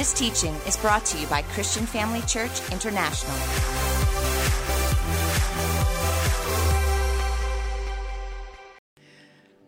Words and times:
This 0.00 0.14
teaching 0.14 0.54
is 0.66 0.78
brought 0.78 1.04
to 1.04 1.18
you 1.18 1.26
by 1.26 1.42
Christian 1.42 1.84
Family 1.84 2.22
Church 2.22 2.72
International. 2.72 3.36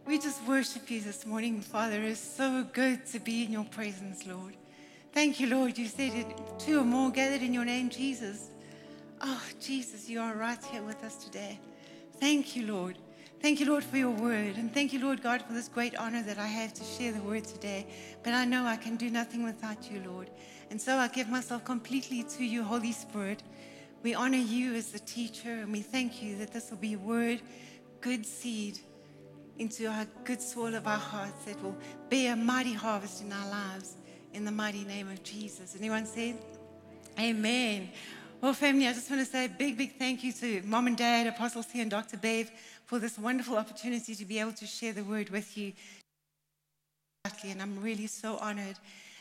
We 0.07 0.19
just 0.19 0.43
worship 0.49 0.91
you 0.91 1.03
this 1.03 1.27
morning, 1.27 1.61
Father. 1.61 2.03
It's 2.03 2.19
so 2.19 2.67
good 2.73 3.05
to 3.09 3.21
be 3.21 3.45
in 3.45 3.53
your 3.53 3.67
presence, 3.67 4.27
Lord. 4.27 4.57
Thank 5.13 5.39
you, 5.39 5.49
Lord. 5.49 5.77
You 5.77 5.85
said 5.87 6.15
it, 6.15 6.35
two 6.59 6.81
or 6.81 6.85
more 6.85 7.11
gathered 7.11 7.43
in 7.43 7.53
your 7.53 7.67
name, 7.67 7.91
Jesus. 7.91 8.53
Oh, 9.21 9.43
Jesus, 9.61 10.09
you 10.09 10.19
are 10.19 10.35
right 10.35 10.65
here 10.65 10.83
with 10.83 11.05
us 11.05 11.17
today. 11.17 11.61
Thank 12.21 12.57
you, 12.57 12.73
Lord. 12.73 12.97
Thank 13.43 13.59
you, 13.59 13.67
Lord, 13.67 13.83
for 13.83 13.97
your 13.97 14.13
word. 14.13 14.55
And 14.57 14.73
thank 14.73 14.93
you, 14.93 15.01
Lord 15.01 15.21
God, 15.21 15.43
for 15.43 15.53
this 15.53 15.67
great 15.67 15.97
honor 15.97 16.23
that 16.23 16.39
I 16.39 16.47
have 16.47 16.73
to 16.75 16.85
share 16.85 17.11
the 17.11 17.21
word 17.23 17.43
today. 17.43 17.89
But 18.23 18.35
I 18.35 18.45
know 18.45 18.67
I 18.67 18.77
can 18.77 18.95
do 18.95 19.11
nothing 19.11 19.43
without 19.43 19.91
you, 19.91 20.01
Lord. 20.07 20.31
And 20.71 20.81
so 20.81 20.97
I 20.97 21.09
give 21.09 21.29
myself 21.29 21.65
completely 21.65 22.23
to 22.23 22.45
you, 22.45 22.63
Holy 22.63 22.93
Spirit. 22.93 23.43
We 24.05 24.15
honor 24.15 24.39
you 24.39 24.75
as 24.75 24.93
the 24.93 25.01
teacher, 25.01 25.51
and 25.51 25.73
we 25.73 25.81
thank 25.81 26.23
you 26.23 26.37
that 26.37 26.53
this 26.53 26.71
will 26.71 26.79
be 26.79 26.93
a 26.93 26.99
word, 26.99 27.43
good 28.01 28.25
seed 28.25 28.79
into 29.59 29.87
our 29.87 30.07
good 30.23 30.41
soil 30.41 30.77
of 30.77 30.87
our 30.87 30.97
hearts 30.97 31.45
that 31.47 31.61
will 31.65 31.77
bear 32.11 32.35
a 32.35 32.37
mighty 32.37 32.75
harvest 32.75 33.23
in 33.23 33.33
our 33.33 33.51
lives. 33.51 33.97
In 34.35 34.45
the 34.45 34.53
mighty 34.53 34.85
name 34.85 35.09
of 35.09 35.21
Jesus. 35.25 35.75
Anyone 35.77 36.07
said? 36.07 36.39
Amen. 37.19 37.91
Well, 38.43 38.55
family, 38.55 38.89
I 38.89 38.93
just 38.93 39.09
want 39.09 39.25
to 39.25 39.31
say 39.31 39.45
a 39.45 39.49
big, 39.49 39.79
big 39.79 39.97
thank 39.99 40.25
you 40.25 40.33
to 40.33 40.63
mom 40.65 40.89
and 40.89 40.97
dad, 40.97 41.29
Apostle 41.29 41.63
C, 41.63 41.81
and 41.81 41.89
Dr. 41.89 42.17
Bev 42.17 42.51
for 42.93 42.99
this 42.99 43.19
wonderful 43.19 43.57
opportunity 43.57 44.15
to 44.15 44.27
be 44.27 44.39
able 44.39 44.53
to 44.53 44.67
share 44.67 44.93
the 44.93 45.03
word 45.03 45.31
with 45.31 45.57
you. 45.57 45.73
And 47.43 47.63
I'm 47.63 47.83
really 47.83 48.07
so 48.07 48.37
honored. 48.37 48.77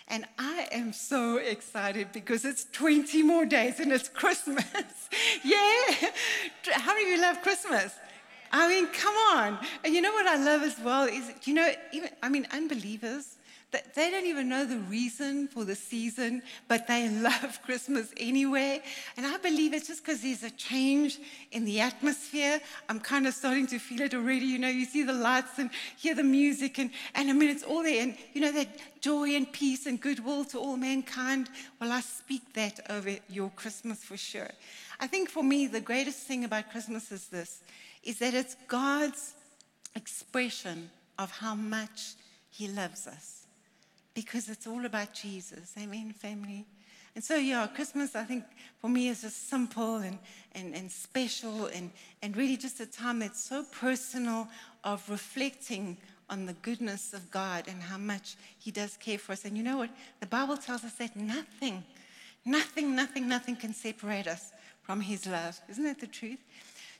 And 0.09 0.25
I 0.37 0.67
am 0.73 0.91
so 0.91 1.37
excited 1.37 2.11
because 2.11 2.43
it's 2.43 2.65
20 2.73 3.23
more 3.23 3.45
days 3.45 3.79
and 3.79 3.93
it's 3.93 4.09
Christmas. 4.09 4.65
yeah. 5.45 6.09
How 6.73 6.93
many 6.93 7.13
of 7.13 7.15
you 7.15 7.21
love 7.21 7.41
Christmas? 7.41 7.93
I 8.51 8.67
mean, 8.67 8.87
come 8.87 9.15
on. 9.37 9.57
And 9.85 9.93
you 9.93 10.01
know 10.01 10.11
what 10.11 10.27
I 10.27 10.35
love 10.35 10.63
as 10.63 10.77
well 10.83 11.05
is, 11.05 11.31
you 11.45 11.53
know, 11.53 11.71
even, 11.93 12.09
I 12.21 12.27
mean, 12.27 12.47
unbelievers, 12.51 13.37
they 13.71 14.11
don't 14.11 14.25
even 14.25 14.49
know 14.49 14.65
the 14.65 14.77
reason 14.77 15.47
for 15.47 15.63
the 15.63 15.75
season, 15.75 16.41
but 16.67 16.87
they 16.87 17.07
love 17.21 17.59
Christmas 17.63 18.11
anyway. 18.17 18.81
And 19.15 19.25
I 19.25 19.37
believe 19.37 19.73
it's 19.73 19.87
just 19.87 20.03
because 20.03 20.21
there's 20.21 20.43
a 20.43 20.49
change 20.51 21.19
in 21.51 21.63
the 21.63 21.79
atmosphere. 21.79 22.59
I'm 22.89 22.99
kind 22.99 23.27
of 23.27 23.33
starting 23.33 23.67
to 23.67 23.79
feel 23.79 24.01
it 24.01 24.13
already. 24.13 24.45
You 24.45 24.59
know, 24.59 24.67
you 24.67 24.85
see 24.85 25.03
the 25.03 25.13
lights 25.13 25.57
and 25.57 25.69
hear 25.97 26.15
the 26.15 26.23
music, 26.23 26.79
and, 26.79 26.91
and 27.15 27.29
I 27.29 27.33
mean, 27.33 27.49
it's 27.49 27.63
all 27.63 27.83
there. 27.83 28.03
And, 28.03 28.17
you 28.33 28.41
know, 28.41 28.51
that 28.51 28.67
joy 28.99 29.29
and 29.35 29.51
peace 29.51 29.85
and 29.85 29.99
goodwill 29.99 30.43
to 30.45 30.59
all 30.59 30.75
mankind. 30.75 31.49
Well, 31.79 31.91
I 31.91 32.01
speak 32.01 32.53
that 32.53 32.79
over 32.89 33.15
your 33.29 33.51
Christmas 33.51 34.03
for 34.03 34.17
sure. 34.17 34.51
I 34.99 35.07
think 35.07 35.29
for 35.29 35.43
me, 35.43 35.67
the 35.67 35.81
greatest 35.81 36.19
thing 36.27 36.43
about 36.43 36.71
Christmas 36.71 37.11
is 37.11 37.27
this 37.27 37.61
is 38.03 38.17
that 38.17 38.33
it's 38.33 38.55
God's 38.67 39.35
expression 39.95 40.89
of 41.19 41.29
how 41.29 41.53
much 41.53 42.15
He 42.49 42.67
loves 42.67 43.05
us 43.05 43.40
because 44.13 44.49
it's 44.49 44.67
all 44.67 44.85
about 44.85 45.13
Jesus. 45.13 45.73
Amen, 45.77 46.13
family. 46.13 46.65
And 47.13 47.23
so, 47.23 47.35
yeah, 47.35 47.67
Christmas, 47.67 48.15
I 48.15 48.23
think, 48.23 48.45
for 48.79 48.89
me 48.89 49.09
is 49.09 49.21
just 49.21 49.49
simple 49.49 49.97
and, 49.97 50.17
and, 50.53 50.73
and 50.73 50.89
special 50.89 51.65
and, 51.67 51.91
and 52.21 52.35
really 52.37 52.55
just 52.55 52.79
a 52.79 52.85
time 52.85 53.19
that's 53.19 53.43
so 53.43 53.63
personal 53.63 54.47
of 54.83 55.07
reflecting 55.09 55.97
on 56.29 56.45
the 56.45 56.53
goodness 56.53 57.13
of 57.13 57.29
God 57.29 57.65
and 57.67 57.81
how 57.81 57.97
much 57.97 58.37
He 58.57 58.71
does 58.71 58.95
care 58.95 59.17
for 59.17 59.33
us. 59.33 59.43
And 59.43 59.57
you 59.57 59.63
know 59.63 59.77
what? 59.77 59.89
The 60.21 60.25
Bible 60.25 60.55
tells 60.55 60.85
us 60.85 60.93
that 60.93 61.17
nothing, 61.17 61.83
nothing, 62.45 62.95
nothing, 62.95 63.27
nothing 63.27 63.57
can 63.57 63.73
separate 63.73 64.27
us 64.27 64.53
from 64.81 65.01
His 65.01 65.27
love. 65.27 65.59
Isn't 65.69 65.83
that 65.83 65.99
the 65.99 66.07
truth? 66.07 66.39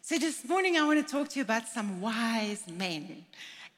So, 0.02 0.18
this 0.18 0.44
morning, 0.48 0.78
I 0.78 0.86
want 0.86 1.06
to 1.06 1.10
talk 1.10 1.30
to 1.30 1.40
you 1.40 1.44
about 1.44 1.68
some 1.70 2.02
wise 2.02 2.64
men. 2.68 3.24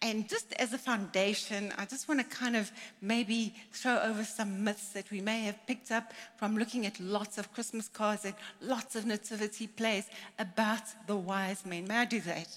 And 0.03 0.27
just 0.27 0.51
as 0.59 0.73
a 0.73 0.77
foundation, 0.77 1.71
I 1.77 1.85
just 1.85 2.09
want 2.09 2.19
to 2.19 2.25
kind 2.25 2.57
of 2.57 2.69
maybe 3.01 3.55
throw 3.71 4.01
over 4.01 4.25
some 4.25 4.61
myths 4.61 4.89
that 4.89 5.09
we 5.09 5.21
may 5.21 5.43
have 5.43 5.65
picked 5.65 5.91
up 5.91 6.11
from 6.35 6.57
looking 6.57 6.85
at 6.85 6.99
lots 6.99 7.37
of 7.37 7.53
Christmas 7.53 7.87
cards 7.87 8.25
and 8.25 8.35
lots 8.59 8.97
of 8.97 9.05
nativity 9.05 9.65
plays 9.65 10.09
about 10.37 10.81
the 11.07 11.15
wise 11.15 11.65
men. 11.65 11.87
May 11.87 11.99
I 11.99 12.05
do 12.05 12.19
that? 12.19 12.49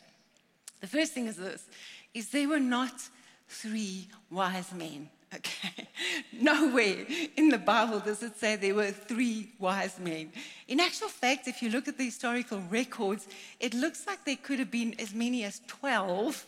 The 0.81 0.89
first 0.89 1.12
thing 1.12 1.29
is 1.29 1.37
this, 1.37 1.67
is 2.15 2.31
they 2.31 2.49
were 2.49 2.59
not 2.59 3.01
three 3.49 4.09
wise 4.29 4.73
men. 4.75 5.09
Okay. 5.35 5.89
Nowhere 6.33 7.05
in 7.37 7.49
the 7.49 7.59
Bible 7.59 7.99
does 7.99 8.23
it 8.23 8.39
say 8.39 8.55
there 8.55 8.77
were 8.77 8.93
three 8.93 9.51
wise 9.59 9.99
men. 9.99 10.31
In 10.69 10.79
actual 10.79 11.09
fact, 11.09 11.49
if 11.49 11.61
you 11.61 11.69
look 11.69 11.89
at 11.89 11.99
the 11.99 12.05
historical 12.05 12.62
records, 12.71 13.27
it 13.59 13.75
looks 13.75 14.06
like 14.06 14.25
there 14.25 14.37
could 14.37 14.61
have 14.61 14.71
been 14.71 14.95
as 15.01 15.12
many 15.12 15.43
as 15.43 15.61
12 15.67 16.47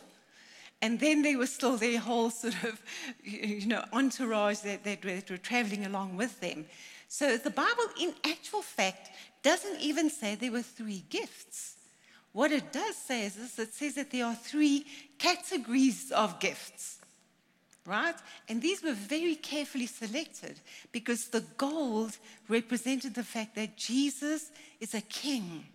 and 0.81 0.99
then 0.99 1.21
there 1.21 1.37
was 1.37 1.51
still 1.51 1.77
their 1.77 1.99
whole 1.99 2.29
sort 2.29 2.55
of, 2.63 2.81
you 3.23 3.67
know, 3.67 3.83
entourage 3.91 4.59
that, 4.59 4.83
that, 4.83 5.01
that 5.01 5.29
were 5.29 5.37
traveling 5.37 5.85
along 5.85 6.15
with 6.15 6.39
them. 6.39 6.65
So 7.07 7.37
the 7.37 7.49
Bible, 7.49 7.85
in 7.99 8.13
actual 8.23 8.61
fact, 8.61 9.09
doesn't 9.41 9.81
even 9.81 10.09
say 10.09 10.35
there 10.35 10.51
were 10.51 10.61
three 10.61 11.03
gifts. 11.09 11.75
What 12.31 12.51
it 12.51 12.71
does 12.71 12.95
say 12.95 13.25
is 13.25 13.35
this 13.35 13.59
it 13.59 13.73
says 13.73 13.95
that 13.95 14.11
there 14.11 14.25
are 14.25 14.35
three 14.35 14.85
categories 15.17 16.11
of 16.11 16.39
gifts, 16.39 16.99
right? 17.85 18.15
And 18.47 18.61
these 18.61 18.83
were 18.83 18.93
very 18.93 19.35
carefully 19.35 19.87
selected 19.87 20.59
because 20.91 21.27
the 21.27 21.43
gold 21.57 22.17
represented 22.47 23.15
the 23.15 23.23
fact 23.23 23.55
that 23.55 23.75
Jesus 23.75 24.51
is 24.79 24.93
a 24.93 25.01
king. 25.01 25.65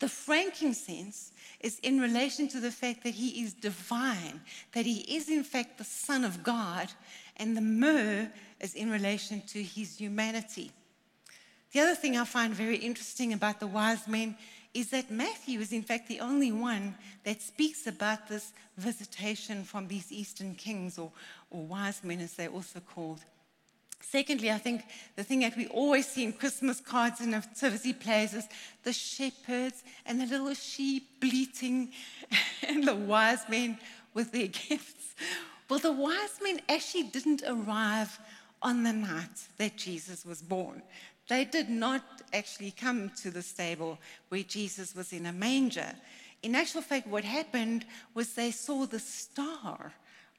The 0.00 0.08
frankincense 0.08 1.30
is 1.60 1.78
in 1.80 2.00
relation 2.00 2.48
to 2.48 2.60
the 2.60 2.70
fact 2.70 3.04
that 3.04 3.14
he 3.14 3.42
is 3.42 3.52
divine, 3.52 4.40
that 4.72 4.86
he 4.86 5.00
is 5.14 5.28
in 5.28 5.44
fact 5.44 5.78
the 5.78 5.84
Son 5.84 6.24
of 6.24 6.42
God, 6.42 6.90
and 7.36 7.56
the 7.56 7.60
myrrh 7.60 8.30
is 8.60 8.74
in 8.74 8.90
relation 8.90 9.42
to 9.48 9.62
his 9.62 9.98
humanity. 9.98 10.72
The 11.72 11.80
other 11.80 11.94
thing 11.94 12.16
I 12.16 12.24
find 12.24 12.52
very 12.52 12.76
interesting 12.76 13.32
about 13.32 13.60
the 13.60 13.66
wise 13.66 14.08
men 14.08 14.36
is 14.72 14.90
that 14.90 15.10
Matthew 15.10 15.60
is 15.60 15.72
in 15.72 15.82
fact 15.82 16.08
the 16.08 16.20
only 16.20 16.50
one 16.50 16.94
that 17.24 17.42
speaks 17.42 17.86
about 17.86 18.28
this 18.28 18.52
visitation 18.78 19.64
from 19.64 19.86
these 19.86 20.10
eastern 20.10 20.54
kings 20.54 20.98
or, 20.98 21.12
or 21.50 21.62
wise 21.66 22.02
men, 22.02 22.20
as 22.20 22.34
they're 22.34 22.48
also 22.48 22.80
called. 22.80 23.20
Secondly, 24.00 24.50
I 24.50 24.58
think 24.58 24.82
the 25.14 25.22
thing 25.22 25.40
that 25.40 25.56
we 25.56 25.66
always 25.68 26.06
see 26.06 26.24
in 26.24 26.32
Christmas 26.32 26.80
cards 26.80 27.20
and 27.20 27.30
nativity 27.30 27.92
plays 27.92 28.34
is 28.34 28.48
the 28.82 28.92
shepherds 28.92 29.84
and 30.06 30.20
the 30.20 30.26
little 30.26 30.54
sheep 30.54 31.20
bleating 31.20 31.92
and 32.68 32.86
the 32.86 32.94
wise 32.94 33.48
men 33.48 33.78
with 34.14 34.32
their 34.32 34.46
gifts. 34.68 35.14
Well, 35.68 35.78
the 35.78 35.92
wise 35.92 36.40
men 36.42 36.60
actually 36.68 37.04
didn't 37.04 37.42
arrive 37.46 38.18
on 38.62 38.82
the 38.82 38.92
night 38.92 39.48
that 39.58 39.76
Jesus 39.76 40.24
was 40.24 40.42
born. 40.42 40.82
They 41.28 41.44
did 41.44 41.70
not 41.70 42.02
actually 42.32 42.72
come 42.72 43.10
to 43.22 43.30
the 43.30 43.42
stable 43.42 43.98
where 44.30 44.42
Jesus 44.42 44.96
was 44.96 45.12
in 45.12 45.26
a 45.26 45.32
manger. 45.32 45.92
In 46.42 46.54
actual 46.54 46.82
fact, 46.82 47.06
what 47.06 47.24
happened 47.24 47.84
was 48.14 48.32
they 48.32 48.50
saw 48.50 48.86
the 48.86 48.98
star 48.98 49.92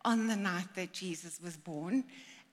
on 0.03 0.27
the 0.27 0.35
night 0.35 0.67
that 0.75 0.91
Jesus 0.91 1.39
was 1.41 1.55
born 1.55 2.03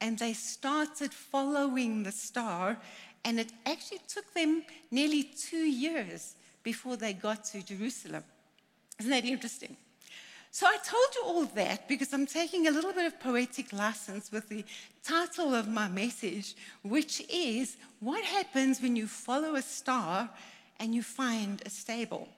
and 0.00 0.19
they 0.19 0.32
started 0.32 1.12
following 1.12 2.03
the 2.03 2.12
star, 2.12 2.78
and 3.25 3.41
it 3.41 3.53
actually 3.66 4.00
took 4.09 4.32
them 4.34 4.62
nearly 4.91 5.22
two 5.22 5.56
years 5.56 6.34
before 6.62 6.97
they 6.97 7.12
got 7.12 7.44
to 7.44 7.62
Jerusalem. 7.62 8.25
Isn't 8.98 9.10
that 9.10 9.25
interesting? 9.25 9.76
So 10.50 10.66
I 10.66 10.76
told 10.78 11.14
you 11.14 11.22
all 11.25 11.44
that 11.44 11.88
because 11.88 12.12
I'm 12.12 12.26
taking 12.26 12.66
a 12.66 12.70
little 12.70 12.92
bit 12.92 13.06
of 13.06 13.20
poetic 13.20 13.72
license 13.72 14.32
with 14.32 14.48
the 14.48 14.64
title 15.04 15.54
of 15.54 15.69
my 15.69 15.88
message, 15.88 16.56
which 16.82 17.23
is 17.31 17.76
What 18.00 18.25
Happens 18.25 18.81
When 18.81 18.96
You 18.96 19.06
Follow 19.06 19.56
a 19.56 19.62
Star 19.62 20.28
and 20.81 20.94
You 20.94 21.02
Find 21.02 21.62
a 21.67 21.70
Stable? 21.70 22.28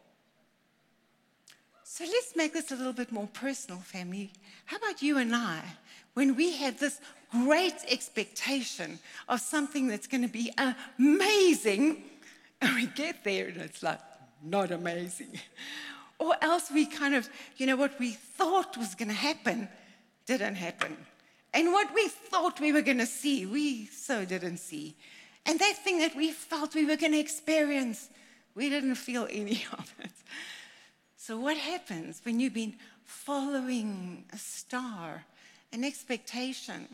So 1.93 2.05
let's 2.05 2.37
make 2.37 2.53
this 2.53 2.71
a 2.71 2.77
little 2.77 2.93
bit 2.93 3.11
more 3.11 3.27
personal, 3.33 3.81
family. 3.81 4.31
How 4.67 4.77
about 4.77 5.03
you 5.03 5.19
and 5.19 5.35
I? 5.35 5.61
When 6.15 6.37
we 6.37 6.53
have 6.53 6.79
this 6.79 7.01
great 7.33 7.75
expectation 7.89 9.01
of 9.29 9.41
something 9.41 9.89
that's 9.89 10.07
going 10.07 10.23
to 10.23 10.29
be 10.29 10.53
amazing, 11.01 12.05
and 12.61 12.77
we 12.77 12.87
get 12.87 13.25
there 13.25 13.49
and 13.49 13.57
it's 13.57 13.83
like, 13.83 13.99
not 14.41 14.71
amazing. 14.71 15.41
Or 16.21 16.37
else 16.41 16.71
we 16.71 16.87
kind 16.87 17.17
of, 17.17 17.29
you 17.57 17.67
know, 17.67 17.77
what 17.77 17.99
we 17.99 18.13
thought 18.13 18.77
was 18.77 18.95
going 18.95 19.09
to 19.09 19.15
happen 19.15 19.69
didn't 20.27 20.55
happen. 20.55 20.97
And 21.53 21.73
what 21.73 21.93
we 21.93 22.07
thought 22.07 22.61
we 22.61 22.73
were 22.73 22.83
going 22.83 22.99
to 22.99 23.07
see, 23.07 23.47
we 23.47 23.87
so 23.87 24.25
didn't 24.25 24.59
see. 24.59 24.95
And 25.45 25.59
that 25.59 25.75
thing 25.79 25.99
that 25.99 26.15
we 26.15 26.31
felt 26.31 26.77
we 26.77 26.87
were 26.87 26.97
going 26.97 27.13
to 27.13 27.19
experience, 27.19 28.11
we 28.55 28.69
didn't 28.69 28.95
feel 28.95 29.27
any 29.29 29.65
of 29.73 29.93
it. 29.99 30.13
So, 31.23 31.39
what 31.39 31.59
happens 31.59 32.23
when 32.25 32.41
you've 32.41 32.55
been 32.55 32.77
following 33.05 34.25
a 34.33 34.39
star, 34.39 35.27
an 35.71 35.85
expectation? 35.85 36.89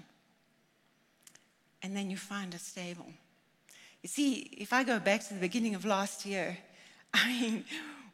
and 1.87 1.97
then 1.97 2.11
you 2.11 2.17
find 2.17 2.53
a 2.53 2.59
stable. 2.59 3.07
You 4.03 4.09
see, 4.09 4.51
if 4.59 4.73
I 4.73 4.83
go 4.83 4.99
back 4.99 5.25
to 5.29 5.35
the 5.35 5.39
beginning 5.39 5.77
of 5.77 5.85
last 5.85 6.27
year, 6.27 6.59
I 7.15 7.41
mean, 7.41 7.65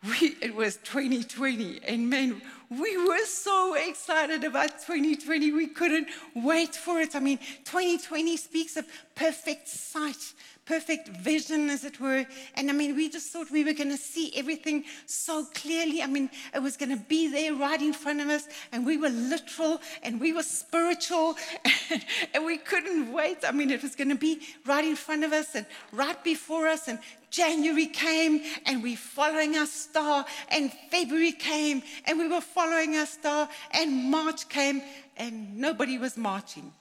we, 0.05 0.37
it 0.43 0.55
was 0.55 0.77
2020, 0.77 1.81
and 1.89 2.11
man, 2.11 2.43
we 2.81 2.97
were 2.97 3.25
so 3.27 3.75
excited 3.75 4.45
about 4.45 4.81
2020. 4.87 5.53
We 5.53 5.67
couldn't 5.67 6.09
wait 6.35 6.75
for 6.75 7.01
it. 7.01 7.15
I 7.15 7.21
mean, 7.21 7.39
2020 7.65 8.37
speaks 8.37 8.77
of 8.77 8.87
perfect 9.15 9.69
sight, 9.69 10.35
perfect 10.65 11.09
vision, 11.09 11.69
as 11.69 11.85
it 11.85 12.01
were. 12.01 12.25
And 12.55 12.71
I 12.71 12.73
mean, 12.73 12.97
we 12.97 13.11
just 13.11 13.31
thought 13.31 13.51
we 13.51 13.65
were 13.65 13.75
going 13.75 13.91
to 13.91 13.97
see 13.97 14.33
everything 14.37 14.85
so 15.07 15.45
clearly. 15.55 16.03
I 16.03 16.07
mean, 16.07 16.31
it 16.55 16.63
was 16.63 16.77
going 16.77 16.97
to 16.97 17.05
be 17.05 17.31
there 17.31 17.55
right 17.55 17.81
in 17.81 17.93
front 17.93 18.21
of 18.21 18.29
us, 18.29 18.45
and 18.71 18.87
we 18.87 18.97
were 18.97 19.11
literal 19.11 19.81
and 20.03 20.21
we 20.21 20.33
were 20.33 20.43
spiritual, 20.43 21.37
and 22.35 22.45
we 22.47 22.57
couldn't 22.57 23.13
wait. 23.13 23.39
I 23.47 23.53
mean, 23.53 23.71
it 23.71 23.83
was 23.83 23.95
going 23.95 24.11
to 24.11 24.15
be 24.15 24.41
right 24.65 24.85
in 24.85 24.97
front 24.97 25.25
of 25.25 25.33
us 25.33 25.55
and 25.55 25.67
right 25.93 26.23
before 26.25 26.69
us, 26.69 26.89
and 26.89 26.99
January 27.33 27.87
came 27.87 28.43
and 28.67 28.83
we 28.83 28.91
were 28.91 28.97
following 28.97 29.57
our 29.57 29.67
star, 29.67 30.25
and 30.51 30.71
February 30.91 31.33
came 31.33 31.83
and 32.07 32.19
we 32.19 32.29
were 32.29 32.43
following 32.43 32.62
our 32.71 33.07
star, 33.07 33.49
and 33.73 34.11
March 34.11 34.49
came 34.49 34.83
and 35.17 35.57
nobody 35.57 35.99
was 35.99 36.17
marching. 36.17 36.73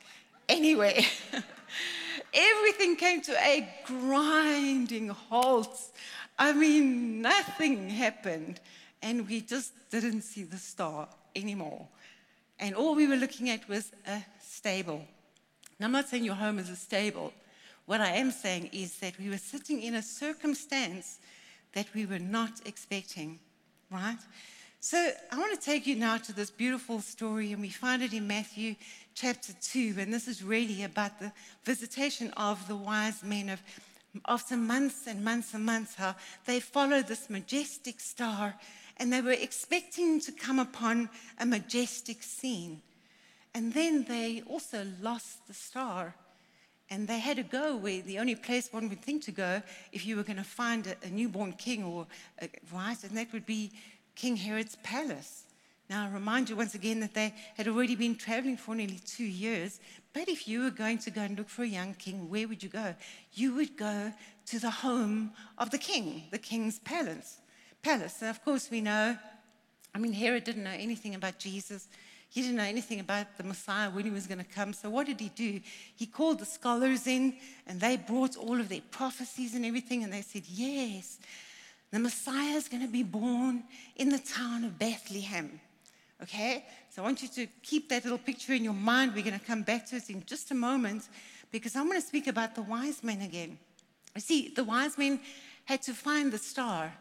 Anyway, 0.48 1.06
everything 2.34 2.96
came 2.96 3.22
to 3.22 3.34
a 3.34 3.68
grinding 3.86 5.10
halt. 5.10 5.78
I 6.38 6.54
mean, 6.54 7.22
nothing 7.22 7.90
happened, 7.90 8.60
and 9.02 9.28
we 9.28 9.42
just 9.42 9.74
didn't 9.90 10.22
see 10.22 10.44
the 10.44 10.58
star 10.58 11.08
anymore. 11.36 11.88
And 12.60 12.76
all 12.76 12.96
we 12.96 13.08
were 13.08 13.16
looking 13.16 13.50
at 13.50 13.68
was 13.68 13.92
a 14.08 14.22
stable. 14.40 15.06
Now, 15.80 15.88
I'm 15.88 15.92
not 15.92 16.10
saying 16.10 16.24
your 16.24 16.36
home 16.36 16.60
is 16.60 16.70
a 16.70 16.76
stable, 16.76 17.34
what 17.86 18.02
I 18.02 18.12
am 18.12 18.32
saying 18.32 18.70
is 18.72 18.98
that 19.00 19.18
we 19.20 19.30
were 19.30 19.38
sitting 19.38 19.82
in 19.82 19.96
a 19.96 20.02
circumstance 20.02 21.20
that 21.74 21.88
we 21.94 22.06
were 22.06 22.20
not 22.20 22.62
expecting, 22.66 23.40
right? 23.90 24.20
So 24.84 25.12
I 25.32 25.38
want 25.38 25.54
to 25.54 25.64
take 25.64 25.86
you 25.86 25.96
now 25.96 26.18
to 26.18 26.34
this 26.34 26.50
beautiful 26.50 27.02
story, 27.02 27.52
and 27.52 27.62
we 27.62 27.70
find 27.70 28.02
it 28.02 28.14
in 28.14 28.26
Matthew 28.26 28.74
chapter 29.14 29.54
2. 29.62 29.94
And 30.00 30.12
this 30.12 30.28
is 30.28 30.42
really 30.42 30.82
about 30.82 31.20
the 31.20 31.32
visitation 31.64 32.34
of 32.36 32.68
the 32.68 32.76
wise 32.76 33.22
men 33.22 33.50
of 33.50 33.62
after 34.28 34.58
months 34.58 35.06
and 35.06 35.24
months 35.24 35.54
and 35.54 35.64
months, 35.64 35.94
how 35.94 36.16
they 36.48 36.60
followed 36.60 37.06
this 37.06 37.30
majestic 37.30 38.00
star 38.00 38.56
and 38.98 39.14
they 39.14 39.22
were 39.22 39.34
expecting 39.34 40.20
to 40.22 40.32
come 40.32 40.58
upon 40.58 41.12
a 41.40 41.46
majestic 41.46 42.24
scene. 42.24 42.82
And 43.54 43.72
then 43.76 44.06
they 44.06 44.42
also 44.48 44.88
lost 45.00 45.48
the 45.48 45.54
star. 45.54 46.16
And 46.90 47.08
they 47.08 47.20
had 47.20 47.38
to 47.38 47.44
go 47.44 47.78
where 47.78 48.02
the 48.02 48.18
only 48.18 48.36
place 48.36 48.74
one 48.74 48.90
would 48.90 49.04
think 49.04 49.24
to 49.26 49.32
go 49.32 49.62
if 49.92 50.08
you 50.08 50.18
were 50.18 50.24
going 50.24 50.38
to 50.38 50.44
find 50.44 50.88
a, 50.88 50.96
a 51.06 51.10
newborn 51.12 51.54
king 51.54 51.84
or 51.84 52.08
a, 52.42 52.50
and 52.74 53.16
that 53.16 53.32
would 53.32 53.46
be 53.46 53.72
King 54.16 54.36
Herod's 54.36 54.78
palace. 54.84 55.44
Now, 55.90 56.06
I 56.06 56.10
remind 56.10 56.50
you 56.50 56.56
once 56.56 56.74
again 56.74 57.02
that 57.02 57.14
they 57.14 57.34
had 57.58 57.68
already 57.68 57.96
been 57.96 58.16
traveling 58.16 58.56
for 58.56 58.74
nearly 58.74 59.00
two 59.06 59.26
years. 59.26 59.82
But 60.14 60.30
if 60.30 60.48
you 60.48 60.64
were 60.64 60.72
going 60.72 61.00
to 61.00 61.12
go 61.12 61.22
and 61.22 61.38
look 61.38 61.50
for 61.50 61.64
a 61.64 61.68
young 61.68 61.94
king, 61.96 62.30
where 62.30 62.48
would 62.48 62.64
you 62.64 62.70
go? 62.70 62.96
You 63.34 63.56
would 63.56 63.76
go 63.76 64.14
to 64.46 64.60
the 64.60 64.70
home 64.70 65.32
of 65.58 65.70
the 65.70 65.78
king, 65.78 66.24
the 66.32 66.38
king's 66.38 66.80
palace. 66.80 67.40
Palace. 67.82 68.22
And 68.22 68.30
of 68.30 68.44
course, 68.44 68.70
we 68.72 68.80
know, 68.80 69.18
I 69.94 69.98
mean, 69.98 70.14
Herod 70.14 70.46
didn't 70.46 70.64
know 70.64 70.70
anything 70.72 71.14
about 71.14 71.40
Jesus. 71.40 71.88
He 72.30 72.42
didn't 72.42 72.56
know 72.56 72.64
anything 72.64 73.02
about 73.02 73.38
the 73.38 73.44
Messiah 73.44 73.90
when 73.90 74.06
he 74.06 74.12
was 74.12 74.28
going 74.28 74.38
to 74.38 74.46
come. 74.46 74.72
So, 74.72 74.90
what 74.90 75.08
did 75.08 75.20
he 75.20 75.28
do? 75.30 75.60
He 75.98 76.06
called 76.06 76.40
the 76.40 76.46
scholars 76.46 77.06
in 77.06 77.36
and 77.68 77.82
they 77.82 77.98
brought 77.98 78.38
all 78.38 78.58
of 78.62 78.70
their 78.70 78.80
prophecies 78.92 79.54
and 79.56 79.66
everything. 79.66 80.06
And 80.06 80.14
they 80.14 80.22
said, 80.22 80.44
Yes, 80.48 81.20
the 81.92 82.00
Messiah 82.00 82.56
is 82.56 82.68
going 82.68 82.84
to 82.84 82.92
be 82.92 83.04
born 83.04 83.64
in 83.96 84.10
the 84.10 84.20
town 84.20 84.64
of 84.64 84.80
Bethlehem. 84.80 85.60
Okay? 86.24 86.66
So, 86.90 87.02
I 87.02 87.06
want 87.06 87.22
you 87.22 87.28
to 87.30 87.48
keep 87.62 87.90
that 87.90 88.04
little 88.04 88.18
picture 88.18 88.54
in 88.54 88.64
your 88.64 88.74
mind. 88.74 89.14
We're 89.14 89.24
going 89.24 89.40
to 89.40 89.46
come 89.46 89.64
back 89.64 89.86
to 89.88 89.98
it 89.98 90.10
in 90.10 90.24
just 90.26 90.52
a 90.52 90.56
moment 90.56 91.10
because 91.52 91.76
I'm 91.76 91.88
going 91.88 92.02
to 92.02 92.08
speak 92.08 92.28
about 92.28 92.56
the 92.56 92.62
wise 92.62 93.04
men 93.04 93.22
again. 93.22 93.58
You 94.16 94.22
see, 94.22 94.50
the 94.50 94.64
wise 94.64 94.98
men 94.98 95.20
had 95.66 95.82
to 95.84 95.94
find 95.94 96.32
the 96.32 96.38
star, 96.38 96.92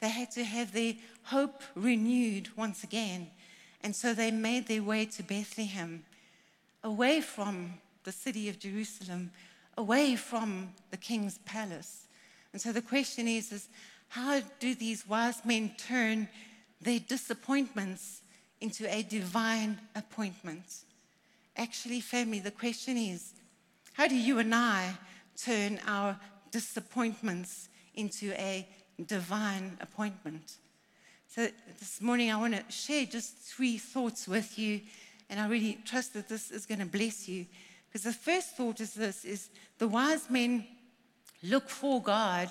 they 0.00 0.08
had 0.08 0.30
to 0.32 0.44
have 0.44 0.72
their 0.72 0.94
hope 1.24 1.62
renewed 1.74 2.56
once 2.56 2.84
again. 2.84 3.30
And 3.82 3.94
so 3.94 4.12
they 4.12 4.30
made 4.30 4.66
their 4.66 4.82
way 4.82 5.06
to 5.06 5.22
Bethlehem, 5.22 6.04
away 6.82 7.20
from 7.20 7.74
the 8.04 8.12
city 8.12 8.48
of 8.48 8.58
Jerusalem, 8.58 9.30
away 9.76 10.16
from 10.16 10.72
the 10.90 10.96
king's 10.96 11.38
palace. 11.38 12.06
And 12.52 12.60
so 12.60 12.72
the 12.72 12.82
question 12.82 13.28
is, 13.28 13.52
is 13.52 13.68
how 14.08 14.40
do 14.58 14.74
these 14.74 15.06
wise 15.06 15.44
men 15.44 15.72
turn 15.76 16.28
their 16.80 16.98
disappointments 16.98 18.22
into 18.60 18.92
a 18.92 19.02
divine 19.02 19.78
appointment? 19.94 20.84
Actually, 21.56 22.00
family, 22.00 22.40
the 22.40 22.50
question 22.50 22.96
is, 22.96 23.34
how 23.92 24.06
do 24.06 24.16
you 24.16 24.38
and 24.38 24.54
I 24.54 24.94
turn 25.36 25.80
our 25.86 26.18
disappointments 26.50 27.68
into 27.94 28.32
a 28.32 28.66
divine 29.06 29.76
appointment? 29.80 30.56
So 31.26 31.48
this 31.78 32.00
morning, 32.00 32.32
I 32.32 32.36
want 32.36 32.54
to 32.54 32.72
share 32.72 33.04
just 33.04 33.36
three 33.36 33.76
thoughts 33.76 34.26
with 34.26 34.58
you, 34.58 34.80
and 35.28 35.38
I 35.38 35.46
really 35.48 35.78
trust 35.84 36.14
that 36.14 36.28
this 36.28 36.50
is 36.50 36.64
going 36.64 36.78
to 36.78 36.86
bless 36.86 37.28
you. 37.28 37.44
Because 37.88 38.04
the 38.04 38.12
first 38.12 38.56
thought 38.56 38.80
is 38.80 38.94
this: 38.94 39.24
is 39.24 39.50
the 39.78 39.88
wise 39.88 40.30
men 40.30 40.66
look 41.42 41.68
for 41.68 42.02
God, 42.02 42.48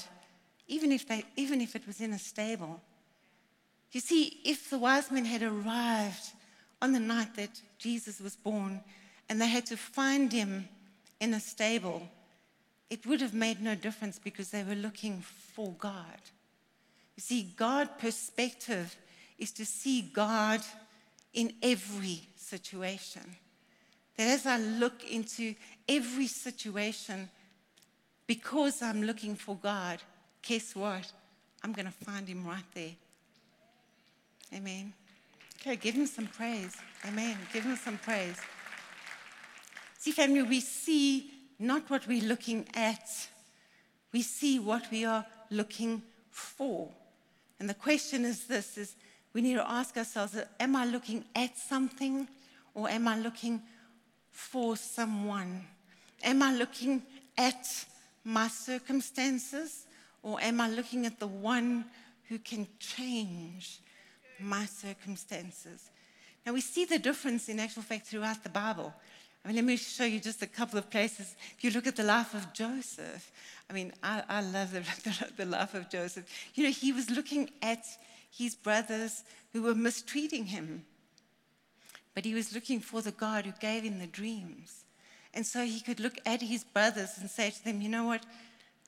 even 0.68 0.92
if 0.92 1.08
they, 1.08 1.24
even 1.36 1.62
if 1.62 1.76
it 1.76 1.86
was 1.88 2.02
in 2.02 2.14
a 2.14 2.20
stable. 2.20 2.82
You 3.92 4.02
see, 4.02 4.40
if 4.44 4.70
the 4.70 4.78
wise 4.78 5.12
men 5.12 5.26
had 5.26 5.44
arrived 5.44 6.32
on 6.82 6.92
the 6.92 7.00
night 7.00 7.36
that 7.36 7.62
Jesus 7.78 8.20
was 8.20 8.36
born, 8.36 8.82
and 9.30 9.42
they 9.42 9.48
had 9.48 9.66
to 9.68 9.78
find 9.78 10.32
him 10.32 10.68
in 11.20 11.34
a 11.34 11.40
stable, 11.40 12.08
it 12.90 13.06
would 13.06 13.22
have 13.22 13.34
made 13.34 13.62
no 13.62 13.76
difference 13.76 14.20
because 14.20 14.50
they 14.50 14.64
were 14.64 14.76
looking 14.76 15.22
for 15.22 15.74
God. 15.78 16.22
You 17.16 17.22
see, 17.22 17.54
God 17.56 17.98
perspective 17.98 18.96
is 19.38 19.52
to 19.54 19.66
see 19.66 20.02
God 20.02 20.62
in 21.34 21.54
every 21.62 22.22
situation. 22.36 23.24
That 24.18 24.28
as 24.28 24.46
I 24.46 24.58
look 24.58 25.04
into 25.10 25.56
every 25.88 26.28
situation, 26.28 27.30
because 28.26 28.82
I'm 28.82 29.04
looking 29.04 29.36
for 29.36 29.56
God, 29.56 30.02
guess 30.48 30.76
what? 30.76 31.12
I'm 31.64 31.74
going 31.74 31.88
to 31.88 31.92
find 31.92 32.28
him 32.28 32.46
right 32.46 32.64
there. 32.74 32.92
Amen. 34.54 34.94
Okay, 35.60 35.76
give 35.76 35.96
him 35.96 36.06
some 36.06 36.28
praise. 36.28 36.76
Amen. 37.06 37.38
Give 37.52 37.64
him 37.64 37.76
some 37.76 37.98
praise. 37.98 38.38
See, 39.98 40.12
family, 40.12 40.44
we 40.44 40.62
see 40.62 41.32
not 41.60 41.90
what 41.90 42.08
we're 42.08 42.24
looking 42.24 42.66
at, 42.76 43.28
we 44.14 44.22
see 44.22 44.60
what 44.60 44.90
we 44.92 45.04
are 45.04 45.26
looking 45.50 46.02
for. 46.30 46.88
And 47.60 47.68
the 47.70 47.74
question 47.74 48.24
is 48.24 48.46
this 48.46 48.78
is 48.78 48.96
we 49.34 49.42
need 49.42 49.56
to 49.56 49.70
ask 49.70 49.98
ourselves, 49.98 50.38
am 50.60 50.76
I 50.76 50.86
looking 50.86 51.26
at 51.36 51.58
something 51.58 52.28
or 52.74 52.90
am 52.90 53.08
I 53.08 53.18
looking 53.18 53.62
for 54.32 54.78
someone? 54.78 55.66
Am 56.24 56.42
I 56.42 56.54
looking 56.54 57.02
at 57.38 57.68
my 58.24 58.48
circumstances 58.48 59.87
or 60.24 60.42
am 60.42 60.60
I 60.62 60.70
looking 60.70 61.06
at 61.06 61.20
the 61.20 61.28
one 61.28 61.86
who 62.30 62.40
can 62.40 62.68
change 62.80 63.80
my 64.40 64.66
circumstances? 64.66 65.90
Now, 66.46 66.54
we 66.54 66.62
see 66.62 66.86
the 66.86 67.00
difference 67.00 67.50
in 67.50 67.60
actual 67.60 67.84
fact 67.84 68.08
throughout 68.08 68.44
the 68.44 68.50
Bible. 68.50 68.94
I 69.44 69.48
mean, 69.48 69.56
let 69.56 69.66
me 69.66 69.78
show 69.78 70.06
you 70.06 70.20
just 70.20 70.42
a 70.42 70.48
couple 70.48 70.78
of 70.80 70.90
places. 70.90 71.36
If 71.58 71.64
you 71.64 71.72
look 71.72 71.88
at 71.88 71.96
the 71.96 72.04
life 72.04 72.34
of 72.34 72.54
Joseph, 72.54 73.32
I 73.70 73.74
mean, 73.74 73.94
I, 74.04 74.24
I 74.28 74.42
love 74.42 74.72
the, 74.72 74.80
the, 75.04 75.32
the 75.38 75.46
life 75.46 75.74
of 75.74 75.90
Joseph. 75.90 76.26
You 76.54 76.66
know, 76.66 76.72
he 76.72 76.92
was 76.92 77.10
looking 77.10 77.50
at 77.62 77.86
his 78.30 78.56
brothers 78.56 79.24
who 79.54 79.64
were 79.64 79.76
mistreating 79.76 80.46
him, 80.46 80.86
but 82.14 82.26
he 82.26 82.34
was 82.34 82.54
looking 82.54 82.80
for 82.80 83.02
the 83.02 83.12
God 83.12 83.46
who 83.46 83.54
gave 83.60 83.84
him 83.84 84.00
the 84.00 84.08
dreams. 84.08 84.84
And 85.34 85.46
so 85.46 85.64
he 85.64 85.80
could 85.80 86.00
look 86.00 86.18
at 86.26 86.42
his 86.42 86.64
brothers 86.64 87.12
and 87.20 87.30
say 87.30 87.50
to 87.50 87.64
them, 87.64 87.82
you 87.82 87.90
know 87.90 88.06
what? 88.06 88.26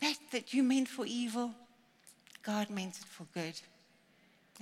That 0.01 0.15
that 0.32 0.53
you 0.53 0.63
meant 0.63 0.88
for 0.88 1.06
evil, 1.06 1.53
God 2.44 2.70
meant 2.70 2.98
it 2.98 3.06
for 3.06 3.25
good. 3.34 3.60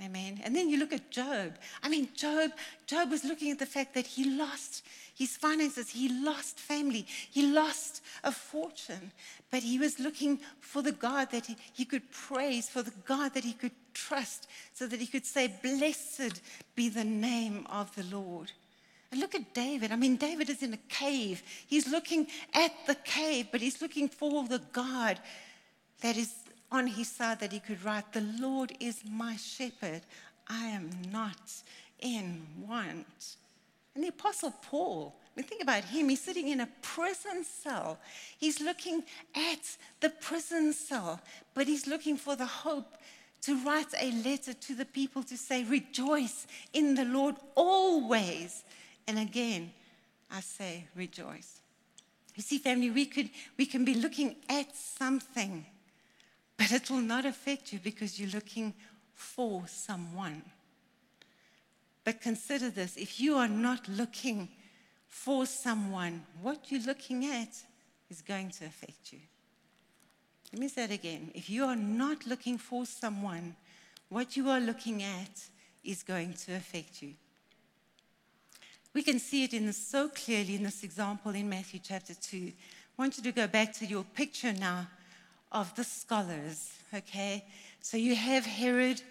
Amen. 0.00 0.40
And 0.44 0.54
then 0.54 0.68
you 0.68 0.78
look 0.78 0.92
at 0.92 1.10
Job. 1.10 1.58
I 1.82 1.88
mean, 1.88 2.08
Job, 2.14 2.52
Job 2.86 3.10
was 3.10 3.24
looking 3.24 3.50
at 3.50 3.58
the 3.58 3.66
fact 3.66 3.94
that 3.94 4.06
he 4.06 4.30
lost 4.30 4.84
his 5.16 5.36
finances, 5.36 5.90
he 5.90 6.08
lost 6.08 6.60
family, 6.60 7.04
he 7.08 7.52
lost 7.52 8.00
a 8.22 8.30
fortune. 8.30 9.10
But 9.50 9.64
he 9.64 9.76
was 9.76 9.98
looking 9.98 10.38
for 10.60 10.82
the 10.82 10.92
God 10.92 11.32
that 11.32 11.46
he, 11.46 11.56
he 11.72 11.84
could 11.84 12.08
praise, 12.12 12.68
for 12.68 12.82
the 12.82 12.92
God 13.06 13.34
that 13.34 13.42
he 13.42 13.54
could 13.54 13.72
trust, 13.92 14.46
so 14.72 14.86
that 14.86 15.00
he 15.00 15.06
could 15.08 15.26
say, 15.26 15.52
Blessed 15.62 16.40
be 16.76 16.88
the 16.88 17.04
name 17.04 17.66
of 17.68 17.92
the 17.96 18.04
Lord. 18.04 18.52
And 19.10 19.20
look 19.20 19.34
at 19.34 19.54
David. 19.54 19.90
I 19.90 19.96
mean, 19.96 20.16
David 20.16 20.50
is 20.50 20.62
in 20.62 20.74
a 20.74 20.78
cave. 20.88 21.42
He's 21.66 21.88
looking 21.88 22.26
at 22.52 22.72
the 22.86 22.94
cave, 22.94 23.48
but 23.50 23.60
he's 23.60 23.80
looking 23.80 24.08
for 24.08 24.46
the 24.46 24.60
God 24.72 25.18
that 26.02 26.16
is 26.16 26.32
on 26.70 26.86
his 26.86 27.10
side 27.10 27.40
that 27.40 27.52
he 27.52 27.60
could 27.60 27.82
write, 27.82 28.12
The 28.12 28.26
Lord 28.40 28.72
is 28.80 29.02
my 29.08 29.36
shepherd. 29.36 30.02
I 30.48 30.66
am 30.66 30.90
not 31.10 31.52
in 32.00 32.46
want. 32.66 33.36
And 33.94 34.04
the 34.04 34.08
Apostle 34.08 34.54
Paul, 34.62 35.14
I 35.24 35.40
mean, 35.40 35.46
think 35.46 35.62
about 35.62 35.84
him. 35.84 36.08
He's 36.08 36.20
sitting 36.20 36.48
in 36.48 36.60
a 36.60 36.68
prison 36.82 37.44
cell. 37.44 37.98
He's 38.38 38.60
looking 38.60 39.02
at 39.34 39.76
the 40.00 40.10
prison 40.10 40.72
cell, 40.72 41.20
but 41.54 41.66
he's 41.66 41.86
looking 41.86 42.16
for 42.16 42.36
the 42.36 42.46
hope 42.46 42.96
to 43.42 43.56
write 43.64 43.92
a 44.00 44.10
letter 44.22 44.52
to 44.52 44.74
the 44.74 44.84
people 44.84 45.22
to 45.24 45.36
say, 45.36 45.64
Rejoice 45.64 46.46
in 46.72 46.94
the 46.94 47.04
Lord 47.04 47.36
always. 47.54 48.64
And 49.08 49.18
again, 49.18 49.72
I 50.30 50.40
say, 50.40 50.84
Rejoice. 50.94 51.60
You 52.36 52.42
see, 52.42 52.58
family, 52.58 52.90
we, 52.90 53.06
could, 53.06 53.30
we 53.56 53.66
can 53.66 53.84
be 53.84 53.94
looking 53.94 54.36
at 54.48 54.76
something, 54.76 55.66
but 56.56 56.70
it 56.70 56.88
will 56.90 57.00
not 57.00 57.24
affect 57.24 57.72
you 57.72 57.80
because 57.82 58.20
you're 58.20 58.30
looking 58.30 58.74
for 59.14 59.64
someone. 59.66 60.42
But 62.04 62.20
consider 62.20 62.70
this 62.70 62.96
if 62.96 63.18
you 63.18 63.36
are 63.36 63.48
not 63.48 63.88
looking 63.88 64.48
for 65.08 65.46
someone, 65.46 66.22
what 66.42 66.70
you're 66.70 66.82
looking 66.82 67.24
at 67.24 67.54
is 68.10 68.20
going 68.20 68.50
to 68.50 68.66
affect 68.66 69.12
you. 69.12 69.20
Let 70.52 70.60
me 70.60 70.68
say 70.68 70.84
it 70.84 70.90
again. 70.90 71.30
If 71.34 71.50
you 71.50 71.64
are 71.64 71.76
not 71.76 72.26
looking 72.26 72.58
for 72.58 72.86
someone, 72.86 73.56
what 74.10 74.36
you 74.36 74.48
are 74.50 74.60
looking 74.60 75.02
at 75.02 75.48
is 75.82 76.02
going 76.02 76.34
to 76.34 76.54
affect 76.54 77.02
you. 77.02 77.14
We 78.94 79.02
can 79.02 79.18
see 79.18 79.44
it 79.44 79.52
in 79.52 79.72
so 79.72 80.08
clearly 80.08 80.54
in 80.54 80.62
this 80.62 80.82
example 80.82 81.34
in 81.34 81.48
Matthew 81.48 81.80
chapter 81.82 82.14
2. 82.14 82.52
I 82.98 83.02
want 83.02 83.16
you 83.16 83.22
to 83.24 83.32
go 83.32 83.46
back 83.46 83.72
to 83.74 83.86
your 83.86 84.02
picture 84.02 84.52
now 84.52 84.88
of 85.52 85.74
the 85.74 85.84
scholars, 85.84 86.72
okay? 86.92 87.44
So 87.80 87.96
you 87.96 88.16
have 88.16 88.44
Herod 88.44 89.02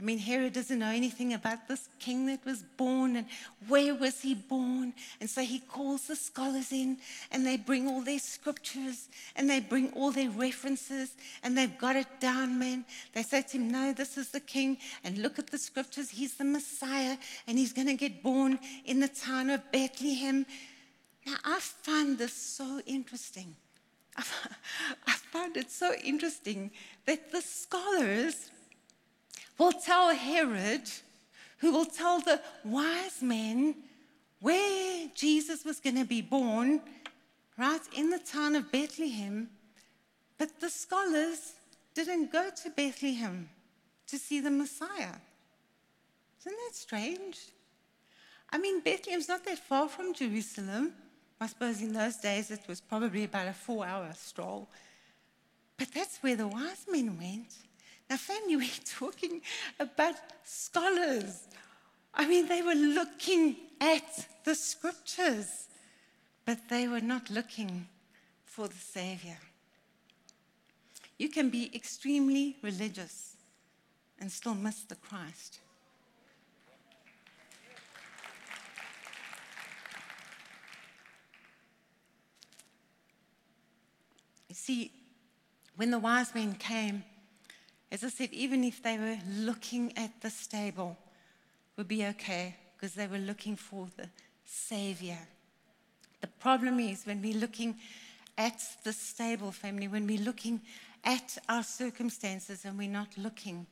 I 0.00 0.02
mean, 0.02 0.18
Herod 0.18 0.54
doesn't 0.54 0.78
know 0.78 0.90
anything 0.90 1.34
about 1.34 1.68
this 1.68 1.90
king 1.98 2.24
that 2.26 2.42
was 2.46 2.62
born 2.78 3.16
and 3.16 3.26
where 3.68 3.94
was 3.94 4.22
he 4.22 4.34
born. 4.34 4.94
And 5.20 5.28
so 5.28 5.42
he 5.42 5.58
calls 5.58 6.06
the 6.06 6.16
scholars 6.16 6.72
in 6.72 6.96
and 7.30 7.46
they 7.46 7.58
bring 7.58 7.86
all 7.86 8.00
their 8.00 8.18
scriptures 8.18 9.08
and 9.36 9.50
they 9.50 9.60
bring 9.60 9.92
all 9.92 10.10
their 10.10 10.30
references 10.30 11.14
and 11.42 11.56
they've 11.56 11.76
got 11.76 11.96
it 11.96 12.06
down, 12.18 12.58
man. 12.58 12.86
They 13.12 13.22
say 13.22 13.42
to 13.42 13.58
him, 13.58 13.70
No, 13.70 13.92
this 13.92 14.16
is 14.16 14.30
the 14.30 14.40
king. 14.40 14.78
And 15.04 15.18
look 15.18 15.38
at 15.38 15.48
the 15.48 15.58
scriptures. 15.58 16.08
He's 16.08 16.34
the 16.34 16.44
Messiah 16.44 17.18
and 17.46 17.58
he's 17.58 17.74
going 17.74 17.88
to 17.88 17.94
get 17.94 18.22
born 18.22 18.58
in 18.86 19.00
the 19.00 19.08
town 19.08 19.50
of 19.50 19.70
Bethlehem. 19.70 20.46
Now, 21.26 21.36
I 21.44 21.60
find 21.60 22.16
this 22.16 22.32
so 22.32 22.80
interesting. 22.86 23.54
I 24.16 25.12
find 25.12 25.58
it 25.58 25.70
so 25.70 25.92
interesting 26.02 26.70
that 27.04 27.30
the 27.30 27.42
scholars 27.42 28.50
will 29.60 29.72
tell 29.72 30.14
Herod, 30.14 30.90
who 31.58 31.70
will 31.70 31.84
tell 31.84 32.18
the 32.20 32.40
wise 32.64 33.20
men 33.20 33.74
where 34.40 35.06
Jesus 35.14 35.66
was 35.66 35.80
going 35.80 35.96
to 35.96 36.06
be 36.06 36.22
born, 36.22 36.80
right 37.58 37.82
in 37.94 38.08
the 38.08 38.18
town 38.18 38.56
of 38.56 38.72
Bethlehem. 38.72 39.50
But 40.38 40.58
the 40.60 40.70
scholars 40.70 41.52
didn't 41.94 42.32
go 42.32 42.48
to 42.62 42.70
Bethlehem 42.70 43.50
to 44.06 44.16
see 44.16 44.40
the 44.40 44.50
Messiah. 44.50 45.16
Isn't 46.40 46.56
that 46.66 46.74
strange? 46.74 47.38
I 48.50 48.56
mean, 48.56 48.80
Bethlehem's 48.80 49.28
not 49.28 49.44
that 49.44 49.58
far 49.58 49.90
from 49.90 50.14
Jerusalem. 50.14 50.94
I 51.38 51.46
suppose 51.48 51.82
in 51.82 51.92
those 51.92 52.16
days 52.16 52.50
it 52.50 52.62
was 52.66 52.80
probably 52.80 53.24
about 53.24 53.46
a 53.46 53.52
four 53.52 53.84
hour 53.84 54.10
stroll. 54.16 54.70
But 55.76 55.88
that's 55.92 56.16
where 56.22 56.36
the 56.36 56.48
wise 56.48 56.86
men 56.90 57.18
went. 57.18 57.54
Now, 58.10 58.16
family, 58.16 58.56
we're 58.56 58.68
talking 58.84 59.40
about 59.78 60.16
scholars. 60.42 61.44
I 62.12 62.26
mean, 62.26 62.48
they 62.48 62.60
were 62.60 62.74
looking 62.74 63.56
at 63.80 64.26
the 64.44 64.56
scriptures, 64.56 65.68
but 66.44 66.58
they 66.68 66.88
were 66.88 67.00
not 67.00 67.30
looking 67.30 67.86
for 68.44 68.66
the 68.66 68.74
Savior. 68.74 69.38
You 71.18 71.28
can 71.28 71.50
be 71.50 71.70
extremely 71.72 72.56
religious 72.62 73.36
and 74.18 74.30
still 74.32 74.56
miss 74.56 74.82
the 74.82 74.96
Christ. 74.96 75.60
You 84.48 84.54
see, 84.56 84.90
when 85.76 85.92
the 85.92 85.98
wise 86.00 86.34
men 86.34 86.54
came, 86.54 87.04
as 87.92 88.04
I 88.04 88.08
said, 88.08 88.30
even 88.32 88.62
if 88.64 88.82
they 88.82 88.98
were 88.98 89.18
looking 89.36 89.96
at 89.96 90.20
the 90.20 90.30
stable, 90.30 90.96
would 91.76 91.88
be 91.88 92.06
okay 92.06 92.56
because 92.76 92.94
they 92.94 93.06
were 93.06 93.18
looking 93.18 93.56
for 93.56 93.88
the 93.96 94.08
Savior. 94.44 95.18
The 96.20 96.26
problem 96.26 96.78
is 96.78 97.04
when 97.04 97.22
we're 97.22 97.38
looking 97.38 97.76
at 98.36 98.60
the 98.84 98.92
stable 98.92 99.52
family, 99.52 99.88
when 99.88 100.06
we're 100.06 100.20
looking 100.20 100.60
at 101.04 101.38
our 101.48 101.62
circumstances 101.62 102.64
and 102.64 102.76
we're 102.78 102.88
not 102.88 103.08
looking 103.16 103.66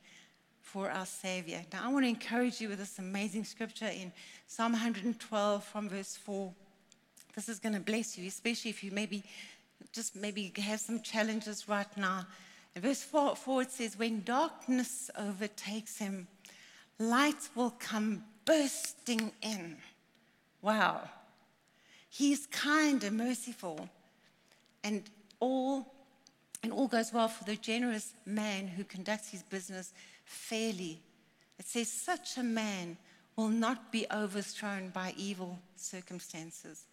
for 0.61 0.89
our 0.91 1.05
Savior. 1.05 1.63
Now, 1.71 1.85
I 1.85 1.87
want 1.89 2.05
to 2.05 2.09
encourage 2.09 2.61
you 2.61 2.69
with 2.69 2.79
this 2.79 2.99
amazing 2.99 3.45
scripture 3.45 3.87
in 3.87 4.11
Psalm 4.47 4.73
112 4.73 5.63
from 5.63 5.89
verse 5.89 6.15
4. 6.17 6.51
This 7.35 7.49
is 7.49 7.59
going 7.59 7.73
to 7.73 7.79
bless 7.79 8.17
you, 8.17 8.27
especially 8.27 8.71
if 8.71 8.83
you 8.83 8.91
maybe 8.91 9.23
just 9.93 10.15
maybe 10.15 10.51
have 10.57 10.79
some 10.79 11.01
challenges 11.01 11.67
right 11.69 11.97
now 11.97 12.25
in 12.75 12.81
verse 12.81 13.03
4, 13.03 13.35
4 13.35 13.61
it 13.63 13.71
says, 13.71 13.97
When 13.97 14.23
darkness 14.23 15.09
overtakes 15.17 15.97
him, 15.97 16.27
light 16.97 17.49
will 17.55 17.71
come 17.71 18.23
bursting 18.45 19.31
in. 19.41 19.77
Wow. 20.61 21.09
He's 22.09 22.47
kind 22.47 23.03
and 23.03 23.17
merciful, 23.17 23.89
and 24.83 25.03
all 25.39 25.93
and 26.61 26.73
all 26.73 26.87
goes 26.87 27.13
well 27.13 27.29
for 27.29 27.45
the 27.45 27.55
generous 27.55 28.13
man 28.25 28.67
who 28.67 28.83
conducts 28.83 29.29
his 29.29 29.43
business 29.43 29.93
fairly. 30.25 30.99
It 31.57 31.65
says, 31.65 31.89
such 31.89 32.37
a 32.37 32.43
man 32.43 32.97
will 33.35 33.47
not 33.49 33.91
be 33.91 34.05
overthrown 34.11 34.89
by 34.89 35.13
evil 35.15 35.57
circumstances. 35.77 36.85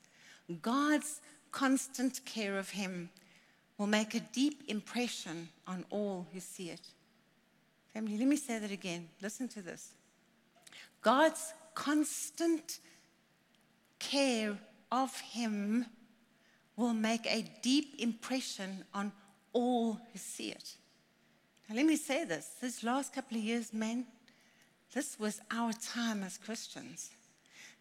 God's 0.62 1.20
constant 1.50 2.24
care 2.24 2.58
of 2.58 2.70
him 2.70 3.10
will 3.78 3.86
make 3.86 4.14
a 4.14 4.20
deep 4.20 4.62
impression 4.68 5.48
on 5.66 5.84
all 5.90 6.26
who 6.32 6.40
see 6.40 6.70
it. 6.70 6.80
Family, 7.92 8.18
let 8.18 8.26
me 8.26 8.36
say 8.36 8.58
that 8.58 8.70
again. 8.70 9.08
Listen 9.22 9.48
to 9.48 9.62
this. 9.62 9.92
God's 11.02 11.52
constant 11.74 12.78
care 13.98 14.56
of 14.90 15.18
him 15.20 15.86
will 16.76 16.94
make 16.94 17.26
a 17.26 17.44
deep 17.62 17.94
impression 17.98 18.84
on 18.92 19.12
all 19.52 19.94
who 19.94 20.18
see 20.18 20.50
it. 20.50 20.76
Now, 21.68 21.76
let 21.76 21.86
me 21.86 21.96
say 21.96 22.24
this 22.24 22.56
this 22.60 22.82
last 22.82 23.12
couple 23.12 23.36
of 23.38 23.42
years, 23.42 23.72
man, 23.72 24.06
this 24.92 25.18
was 25.18 25.40
our 25.50 25.72
time 25.72 26.22
as 26.22 26.38
Christians. 26.38 27.10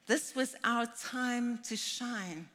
This 0.07 0.35
was 0.35 0.55
our 0.63 0.85
time 0.85 1.59
to 1.63 1.75
shine. 1.75 2.47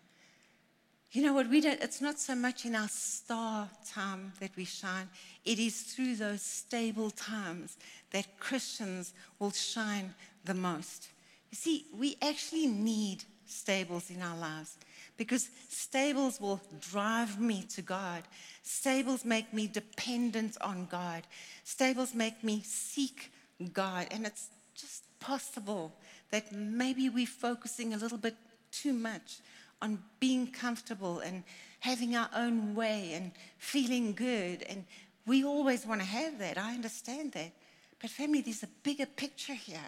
You 1.12 1.22
know 1.24 1.32
what? 1.32 1.48
We 1.50 1.60
don't, 1.60 1.82
it's 1.82 2.00
not 2.00 2.20
so 2.20 2.36
much 2.36 2.64
in 2.64 2.76
our 2.76 2.88
star 2.88 3.68
time 3.84 4.32
that 4.38 4.50
we 4.56 4.64
shine, 4.64 5.08
it 5.44 5.58
is 5.58 5.82
through 5.82 6.16
those 6.16 6.40
stable 6.40 7.10
times 7.10 7.76
that 8.12 8.38
Christians 8.38 9.12
will 9.40 9.50
shine 9.50 10.14
the 10.44 10.54
most. 10.54 11.08
You 11.50 11.56
see, 11.56 11.86
we 11.98 12.16
actually 12.22 12.68
need 12.68 13.24
stables 13.46 14.10
in 14.10 14.22
our 14.22 14.36
lives 14.36 14.76
because 15.16 15.50
stables 15.68 16.40
will 16.40 16.60
drive 16.80 17.40
me 17.40 17.64
to 17.70 17.82
God. 17.82 18.22
Stables 18.62 19.24
make 19.24 19.52
me 19.52 19.66
dependent 19.66 20.56
on 20.60 20.86
God. 20.88 21.24
Stables 21.64 22.14
make 22.14 22.44
me 22.44 22.62
seek 22.64 23.32
God. 23.72 24.06
And 24.12 24.26
it's 24.26 24.48
just 24.76 25.02
possible 25.18 25.92
that 26.30 26.52
maybe 26.52 27.08
we're 27.08 27.26
focusing 27.26 27.94
a 27.94 27.96
little 27.96 28.16
bit 28.16 28.36
too 28.70 28.92
much 28.92 29.40
on 29.82 30.02
being 30.18 30.46
comfortable 30.46 31.20
and 31.20 31.42
having 31.80 32.14
our 32.14 32.28
own 32.34 32.74
way 32.74 33.12
and 33.14 33.32
feeling 33.58 34.12
good. 34.12 34.62
And 34.68 34.84
we 35.26 35.44
always 35.44 35.86
want 35.86 36.00
to 36.00 36.06
have 36.06 36.38
that. 36.38 36.58
I 36.58 36.74
understand 36.74 37.32
that. 37.32 37.52
But, 38.00 38.10
family, 38.10 38.40
there's 38.40 38.62
a 38.62 38.68
bigger 38.82 39.06
picture 39.06 39.54
here 39.54 39.78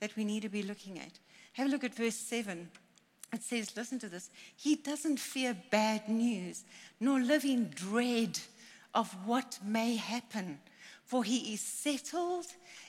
that 0.00 0.16
we 0.16 0.24
need 0.24 0.42
to 0.42 0.48
be 0.48 0.62
looking 0.62 0.98
at. 0.98 1.18
Have 1.54 1.68
a 1.68 1.70
look 1.70 1.84
at 1.84 1.94
verse 1.94 2.16
7. 2.16 2.68
It 3.32 3.42
says, 3.42 3.76
listen 3.76 3.98
to 3.98 4.08
this. 4.08 4.30
He 4.56 4.76
doesn't 4.76 5.18
fear 5.18 5.56
bad 5.70 6.08
news, 6.08 6.64
nor 6.98 7.20
live 7.20 7.44
in 7.44 7.70
dread 7.74 8.38
of 8.94 9.14
what 9.26 9.58
may 9.62 9.96
happen, 9.96 10.58
for 11.04 11.24
he 11.24 11.52
is 11.52 11.60
settled 11.60 12.46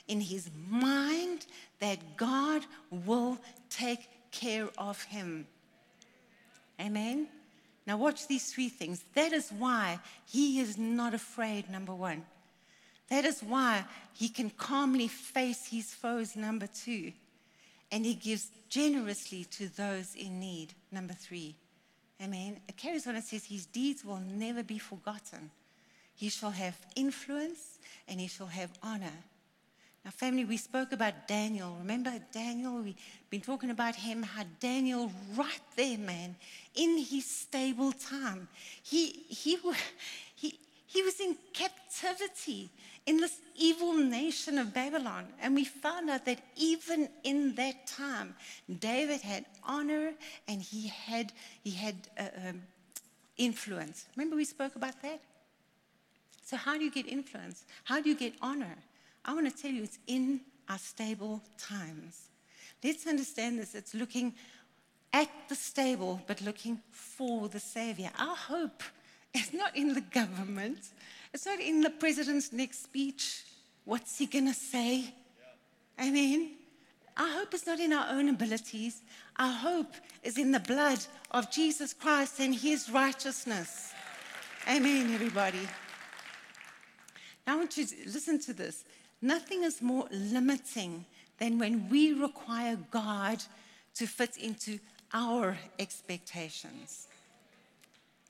in 0.08 0.20
his 0.20 0.50
mind 0.68 1.46
that 1.78 2.16
God 2.16 2.64
will 2.90 3.38
take 3.68 4.08
care 4.30 4.68
of 4.78 5.02
him. 5.02 5.46
Amen. 6.80 7.28
Now, 7.86 7.96
watch 7.96 8.26
these 8.26 8.52
three 8.52 8.68
things. 8.68 9.04
That 9.14 9.32
is 9.32 9.50
why 9.50 9.98
he 10.26 10.60
is 10.60 10.78
not 10.78 11.14
afraid, 11.14 11.68
number 11.68 11.94
one. 11.94 12.24
That 13.08 13.24
is 13.24 13.40
why 13.40 13.84
he 14.14 14.28
can 14.28 14.50
calmly 14.50 15.08
face 15.08 15.66
his 15.66 15.92
foes, 15.92 16.36
number 16.36 16.68
two. 16.68 17.12
And 17.90 18.06
he 18.06 18.14
gives 18.14 18.48
generously 18.68 19.44
to 19.44 19.68
those 19.68 20.14
in 20.14 20.38
need, 20.38 20.74
number 20.92 21.14
three. 21.14 21.56
Amen. 22.22 22.60
It 22.68 22.76
carries 22.76 23.06
on 23.06 23.16
and 23.16 23.24
says, 23.24 23.44
His 23.44 23.66
deeds 23.66 24.04
will 24.04 24.20
never 24.20 24.62
be 24.62 24.78
forgotten. 24.78 25.50
He 26.14 26.28
shall 26.28 26.50
have 26.50 26.76
influence 26.94 27.78
and 28.06 28.20
he 28.20 28.28
shall 28.28 28.46
have 28.46 28.70
honor. 28.82 29.24
Now, 30.04 30.10
family, 30.10 30.46
we 30.46 30.56
spoke 30.56 30.92
about 30.92 31.28
Daniel. 31.28 31.76
Remember 31.78 32.12
Daniel? 32.32 32.80
We've 32.80 32.96
been 33.28 33.42
talking 33.42 33.70
about 33.70 33.94
him, 33.94 34.22
how 34.22 34.44
Daniel, 34.58 35.12
right 35.36 35.60
there, 35.76 35.98
man, 35.98 36.36
in 36.74 36.98
his 36.98 37.26
stable 37.26 37.92
time, 37.92 38.48
he, 38.82 39.08
he, 39.28 39.58
he, 40.34 40.58
he 40.86 41.02
was 41.02 41.20
in 41.20 41.36
captivity 41.52 42.70
in 43.04 43.18
this 43.18 43.40
evil 43.56 43.92
nation 43.92 44.56
of 44.56 44.72
Babylon. 44.72 45.26
And 45.42 45.54
we 45.54 45.64
found 45.64 46.08
out 46.08 46.24
that 46.24 46.40
even 46.56 47.10
in 47.22 47.54
that 47.56 47.86
time, 47.86 48.34
David 48.78 49.20
had 49.20 49.44
honor 49.64 50.12
and 50.48 50.62
he 50.62 50.88
had, 50.88 51.32
he 51.62 51.72
had 51.72 51.96
uh, 52.18 52.48
um, 52.48 52.62
influence. 53.36 54.06
Remember, 54.16 54.36
we 54.36 54.46
spoke 54.46 54.76
about 54.76 55.00
that? 55.02 55.20
So, 56.44 56.56
how 56.56 56.78
do 56.78 56.84
you 56.84 56.90
get 56.90 57.06
influence? 57.06 57.64
How 57.84 58.00
do 58.00 58.08
you 58.08 58.16
get 58.16 58.34
honor? 58.40 58.76
I 59.24 59.34
want 59.34 59.54
to 59.54 59.62
tell 59.62 59.70
you, 59.70 59.82
it's 59.82 59.98
in 60.06 60.40
our 60.68 60.78
stable 60.78 61.42
times. 61.58 62.28
Let's 62.82 63.06
understand 63.06 63.58
this. 63.58 63.74
It's 63.74 63.94
looking 63.94 64.34
at 65.12 65.28
the 65.48 65.54
stable, 65.54 66.20
but 66.26 66.40
looking 66.40 66.80
for 66.90 67.48
the 67.48 67.60
Savior. 67.60 68.10
Our 68.18 68.36
hope 68.36 68.82
is 69.34 69.52
not 69.52 69.76
in 69.76 69.94
the 69.94 70.00
government, 70.00 70.78
it's 71.32 71.46
not 71.46 71.60
in 71.60 71.80
the 71.80 71.90
president's 71.90 72.52
next 72.52 72.82
speech. 72.82 73.44
What's 73.84 74.18
he 74.18 74.26
going 74.26 74.46
to 74.46 74.54
say? 74.54 74.98
Yeah. 74.98 75.06
I 75.98 76.10
mean, 76.10 76.52
our 77.16 77.28
hope 77.28 77.54
is 77.54 77.66
not 77.66 77.80
in 77.80 77.92
our 77.92 78.06
own 78.10 78.28
abilities. 78.28 79.02
Our 79.36 79.52
hope 79.52 79.94
is 80.22 80.38
in 80.38 80.52
the 80.52 80.60
blood 80.60 80.98
of 81.30 81.50
Jesus 81.50 81.92
Christ 81.92 82.40
and 82.40 82.54
his 82.54 82.90
righteousness. 82.90 83.92
Amen, 84.68 85.12
everybody. 85.14 85.68
Now, 87.46 87.54
I 87.54 87.56
want 87.56 87.76
you 87.76 87.86
to 87.86 87.96
listen 88.06 88.40
to 88.40 88.52
this. 88.52 88.84
Nothing 89.22 89.64
is 89.64 89.82
more 89.82 90.06
limiting 90.10 91.04
than 91.38 91.58
when 91.58 91.88
we 91.88 92.12
require 92.12 92.78
God 92.90 93.42
to 93.94 94.06
fit 94.06 94.36
into 94.36 94.78
our 95.12 95.58
expectations. 95.78 97.08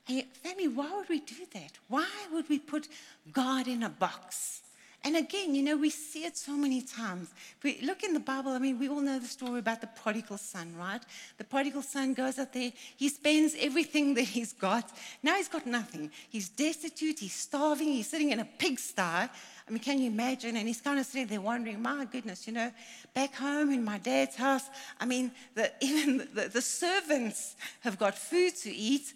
Hey, 0.05 0.25
family, 0.43 0.67
why 0.67 0.91
would 0.93 1.09
we 1.09 1.19
do 1.19 1.45
that? 1.53 1.71
Why 1.87 2.09
would 2.31 2.49
we 2.49 2.59
put 2.59 2.87
God 3.31 3.67
in 3.67 3.83
a 3.83 3.89
box? 3.89 4.61
And 5.03 5.15
again, 5.15 5.55
you 5.55 5.63
know, 5.63 5.77
we 5.77 5.89
see 5.89 6.25
it 6.25 6.37
so 6.37 6.51
many 6.51 6.81
times. 6.81 7.29
We 7.63 7.81
look 7.81 8.03
in 8.03 8.13
the 8.13 8.19
Bible, 8.19 8.51
I 8.51 8.59
mean, 8.59 8.77
we 8.77 8.87
all 8.87 9.01
know 9.01 9.17
the 9.17 9.25
story 9.25 9.57
about 9.57 9.81
the 9.81 9.87
prodigal 9.87 10.37
son, 10.37 10.75
right? 10.77 11.01
The 11.39 11.43
prodigal 11.43 11.81
son 11.81 12.13
goes 12.13 12.37
out 12.37 12.53
there, 12.53 12.71
he 12.97 13.09
spends 13.09 13.55
everything 13.59 14.13
that 14.13 14.25
he's 14.25 14.53
got. 14.53 14.91
Now 15.23 15.37
he's 15.37 15.47
got 15.47 15.65
nothing. 15.65 16.11
He's 16.29 16.49
destitute, 16.49 17.17
he's 17.17 17.33
starving, 17.33 17.87
he's 17.87 18.09
sitting 18.09 18.29
in 18.29 18.41
a 18.41 18.45
pigsty. 18.45 19.01
I 19.01 19.29
mean, 19.69 19.79
can 19.79 19.99
you 19.99 20.11
imagine? 20.11 20.55
And 20.55 20.67
he's 20.67 20.81
kind 20.81 20.99
of 20.99 21.05
sitting 21.07 21.27
there 21.27 21.41
wondering, 21.41 21.81
my 21.81 22.05
goodness, 22.05 22.45
you 22.45 22.53
know, 22.53 22.71
back 23.15 23.33
home 23.33 23.71
in 23.71 23.83
my 23.83 23.97
dad's 23.97 24.35
house, 24.35 24.69
I 24.99 25.05
mean, 25.05 25.31
the, 25.55 25.71
even 25.81 26.29
the, 26.33 26.47
the 26.47 26.61
servants 26.61 27.55
have 27.79 27.97
got 27.97 28.15
food 28.15 28.55
to 28.57 28.71
eat 28.71 29.13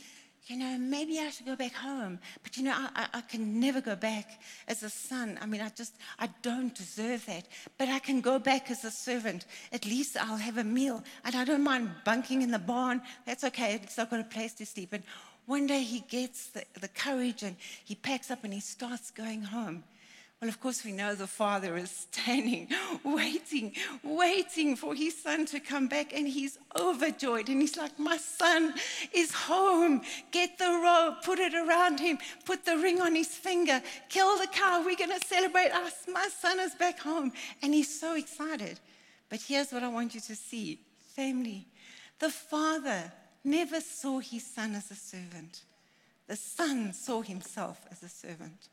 you 0.47 0.57
know, 0.57 0.77
maybe 0.77 1.19
I 1.19 1.29
should 1.29 1.47
go 1.47 1.55
back 1.55 1.73
home. 1.73 2.19
But, 2.43 2.55
you 2.55 2.63
know, 2.63 2.73
I, 2.75 3.07
I, 3.13 3.21
can 3.21 3.59
never 3.59 3.81
go 3.81 3.95
back 3.95 4.39
as 4.67 4.83
a 4.83 4.89
son. 4.89 5.39
I 5.41 5.47
mean, 5.47 5.61
I 5.61 5.69
just, 5.69 5.95
I 6.19 6.29
don't 6.43 6.73
deserve 6.75 7.25
that. 7.25 7.47
But 7.77 7.89
I 7.89 7.97
can 7.97 8.21
go 8.21 8.37
back 8.37 8.69
as 8.69 8.83
a 8.83 8.91
servant. 8.91 9.45
At 9.71 9.85
least 9.85 10.15
I'll 10.17 10.37
have 10.37 10.57
a 10.57 10.63
meal. 10.63 11.03
And 11.23 11.35
I 11.35 11.45
don't 11.45 11.63
mind 11.63 11.89
bunking 12.05 12.43
in 12.43 12.51
the 12.51 12.59
barn. 12.59 13.01
That's 13.25 13.43
okay. 13.45 13.73
At 13.75 13.81
least 13.81 13.97
I've 13.97 14.11
got 14.11 14.19
a 14.19 14.25
place 14.25 14.53
to 14.55 14.65
sleep. 14.65 14.93
And 14.93 15.03
one 15.47 15.65
day 15.65 15.81
he 15.81 16.01
gets 16.01 16.47
the, 16.47 16.63
the 16.79 16.89
courage 16.89 17.41
and 17.41 17.55
he 17.83 17.95
packs 17.95 18.29
up 18.29 18.43
and 18.43 18.53
he 18.53 18.59
starts 18.59 19.09
going 19.09 19.41
home. 19.41 19.83
Well, 20.45 20.53
of 20.53 20.61
course, 20.61 20.85
we 20.85 20.91
know 20.91 21.15
the 21.15 21.25
father 21.25 21.75
is 21.75 21.89
standing, 21.89 22.67
waiting, 23.03 23.73
waiting 24.03 24.75
for 24.75 24.93
his 24.93 25.17
son 25.17 25.47
to 25.47 25.59
come 25.59 25.87
back, 25.87 26.13
and 26.13 26.27
he's 26.27 26.59
overjoyed. 26.79 27.49
And 27.49 27.61
he's 27.61 27.75
like, 27.75 27.97
My 27.97 28.17
son 28.17 28.75
is 29.11 29.33
home. 29.33 30.01
Get 30.29 30.59
the 30.59 30.69
robe, 30.83 31.23
put 31.23 31.39
it 31.39 31.55
around 31.55 31.99
him, 31.99 32.19
put 32.45 32.63
the 32.63 32.77
ring 32.77 33.01
on 33.01 33.15
his 33.15 33.29
finger, 33.29 33.81
kill 34.07 34.37
the 34.37 34.45
cow. 34.45 34.83
We're 34.85 34.95
going 34.95 35.19
to 35.19 35.25
celebrate 35.25 35.71
us. 35.71 36.05
My 36.07 36.29
son 36.39 36.59
is 36.59 36.75
back 36.75 36.99
home. 36.99 37.31
And 37.63 37.73
he's 37.73 37.99
so 37.99 38.15
excited. 38.15 38.79
But 39.29 39.41
here's 39.41 39.71
what 39.71 39.81
I 39.81 39.87
want 39.87 40.13
you 40.13 40.21
to 40.21 40.35
see 40.35 40.79
family. 41.15 41.65
The 42.19 42.29
father 42.29 43.11
never 43.43 43.81
saw 43.81 44.19
his 44.19 44.45
son 44.45 44.75
as 44.75 44.91
a 44.91 44.95
servant, 44.95 45.63
the 46.27 46.35
son 46.35 46.93
saw 46.93 47.23
himself 47.23 47.83
as 47.91 48.03
a 48.03 48.09
servant. 48.09 48.69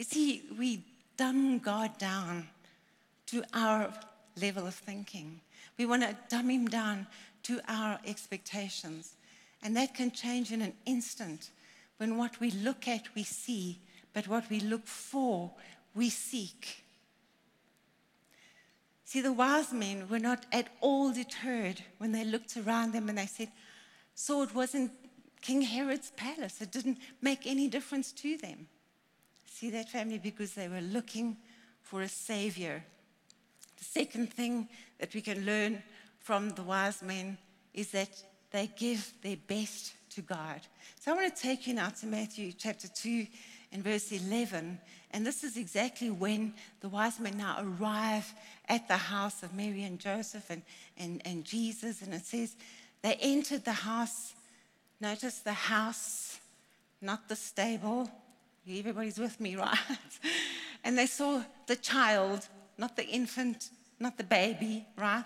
You 0.00 0.04
see, 0.04 0.44
we 0.58 0.82
dumb 1.18 1.58
God 1.58 1.98
down 1.98 2.48
to 3.26 3.44
our 3.52 3.92
level 4.40 4.66
of 4.66 4.74
thinking. 4.74 5.42
We 5.76 5.84
want 5.84 6.00
to 6.04 6.16
dumb 6.30 6.48
him 6.48 6.68
down 6.68 7.06
to 7.42 7.60
our 7.68 8.00
expectations. 8.06 9.16
And 9.62 9.76
that 9.76 9.94
can 9.94 10.10
change 10.10 10.52
in 10.52 10.62
an 10.62 10.72
instant 10.86 11.50
when 11.98 12.16
what 12.16 12.40
we 12.40 12.50
look 12.50 12.88
at, 12.88 13.14
we 13.14 13.24
see, 13.24 13.78
but 14.14 14.26
what 14.26 14.48
we 14.48 14.60
look 14.60 14.86
for, 14.86 15.50
we 15.94 16.08
seek. 16.08 16.82
See, 19.04 19.20
the 19.20 19.34
wise 19.34 19.70
men 19.70 20.08
were 20.08 20.18
not 20.18 20.46
at 20.50 20.68
all 20.80 21.12
deterred 21.12 21.82
when 21.98 22.12
they 22.12 22.24
looked 22.24 22.56
around 22.56 22.92
them 22.92 23.10
and 23.10 23.18
they 23.18 23.26
said, 23.26 23.52
So 24.14 24.40
it 24.40 24.54
wasn't 24.54 24.92
King 25.42 25.60
Herod's 25.60 26.10
palace. 26.12 26.62
It 26.62 26.72
didn't 26.72 27.00
make 27.20 27.46
any 27.46 27.68
difference 27.68 28.12
to 28.12 28.38
them. 28.38 28.66
See 29.50 29.70
that 29.70 29.90
family? 29.90 30.18
Because 30.18 30.54
they 30.54 30.68
were 30.68 30.80
looking 30.80 31.36
for 31.82 32.02
a 32.02 32.08
savior. 32.08 32.82
The 33.78 33.84
second 33.84 34.32
thing 34.32 34.68
that 34.98 35.12
we 35.12 35.20
can 35.20 35.44
learn 35.44 35.82
from 36.20 36.50
the 36.50 36.62
wise 36.62 37.02
men 37.02 37.36
is 37.74 37.90
that 37.90 38.10
they 38.52 38.70
give 38.78 39.12
their 39.22 39.36
best 39.36 39.92
to 40.10 40.22
God. 40.22 40.60
So 41.00 41.12
I 41.12 41.16
want 41.16 41.34
to 41.34 41.42
take 41.42 41.66
you 41.66 41.74
now 41.74 41.88
to 41.88 42.06
Matthew 42.06 42.52
chapter 42.52 42.88
2 42.88 43.26
and 43.72 43.82
verse 43.82 44.12
11. 44.12 44.78
And 45.10 45.26
this 45.26 45.42
is 45.42 45.56
exactly 45.56 46.10
when 46.10 46.54
the 46.80 46.88
wise 46.88 47.18
men 47.18 47.36
now 47.36 47.56
arrive 47.60 48.32
at 48.68 48.86
the 48.86 48.96
house 48.96 49.42
of 49.42 49.54
Mary 49.54 49.82
and 49.82 49.98
Joseph 49.98 50.48
and, 50.48 50.62
and, 50.96 51.20
and 51.24 51.44
Jesus. 51.44 52.02
And 52.02 52.14
it 52.14 52.24
says, 52.24 52.54
they 53.02 53.14
entered 53.20 53.64
the 53.64 53.72
house. 53.72 54.34
Notice 55.00 55.38
the 55.38 55.52
house, 55.52 56.38
not 57.00 57.28
the 57.28 57.36
stable. 57.36 58.10
Everybody's 58.68 59.18
with 59.18 59.40
me, 59.40 59.56
right? 59.56 59.78
and 60.84 60.96
they 60.96 61.06
saw 61.06 61.42
the 61.66 61.76
child, 61.76 62.46
not 62.78 62.96
the 62.96 63.06
infant, 63.06 63.70
not 63.98 64.16
the 64.16 64.24
baby, 64.24 64.86
right? 64.96 65.24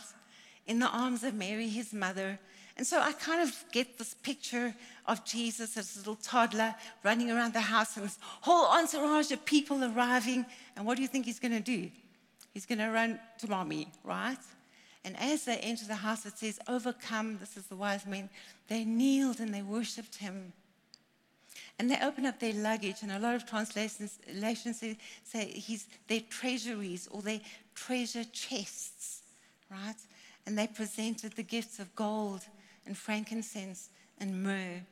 In 0.66 0.78
the 0.78 0.88
arms 0.88 1.24
of 1.24 1.34
Mary, 1.34 1.68
his 1.68 1.92
mother. 1.92 2.38
And 2.76 2.86
so 2.86 3.00
I 3.00 3.12
kind 3.12 3.42
of 3.42 3.54
get 3.70 3.98
this 3.98 4.14
picture 4.14 4.74
of 5.06 5.24
Jesus 5.24 5.76
as 5.76 5.94
a 5.94 5.98
little 5.98 6.16
toddler 6.16 6.74
running 7.04 7.30
around 7.30 7.52
the 7.52 7.60
house 7.60 7.96
and 7.96 8.06
this 8.06 8.18
whole 8.40 8.66
entourage 8.66 9.30
of 9.30 9.44
people 9.44 9.84
arriving. 9.84 10.44
And 10.76 10.84
what 10.84 10.96
do 10.96 11.02
you 11.02 11.08
think 11.08 11.26
he's 11.26 11.38
going 11.38 11.52
to 11.52 11.60
do? 11.60 11.90
He's 12.52 12.66
going 12.66 12.78
to 12.78 12.90
run 12.90 13.20
to 13.38 13.50
mommy, 13.50 13.88
right? 14.02 14.38
And 15.04 15.16
as 15.20 15.44
they 15.44 15.58
enter 15.58 15.84
the 15.86 15.96
house, 15.96 16.24
it 16.24 16.38
says, 16.38 16.58
Overcome, 16.66 17.38
this 17.38 17.56
is 17.56 17.66
the 17.66 17.76
wise 17.76 18.06
men, 18.06 18.30
they 18.68 18.84
kneeled 18.84 19.38
and 19.38 19.52
they 19.52 19.62
worshiped 19.62 20.16
him. 20.16 20.52
And 21.78 21.90
they 21.90 21.98
open 22.00 22.24
up 22.24 22.38
their 22.38 22.52
luggage, 22.54 23.02
and 23.02 23.10
a 23.10 23.18
lot 23.18 23.34
of 23.34 23.46
translations 23.46 24.18
say, 25.24 25.46
he's 25.46 25.88
their 26.06 26.20
treasuries 26.20 27.08
or 27.10 27.20
their 27.20 27.40
treasure 27.74 28.24
chests, 28.24 29.22
right? 29.70 29.96
And 30.46 30.56
they 30.56 30.68
presented 30.68 31.32
the 31.32 31.42
gifts 31.42 31.80
of 31.80 31.94
gold 31.96 32.42
and 32.86 32.96
frankincense 32.96 33.88
and 34.18 34.42
myrrh. 34.42 34.82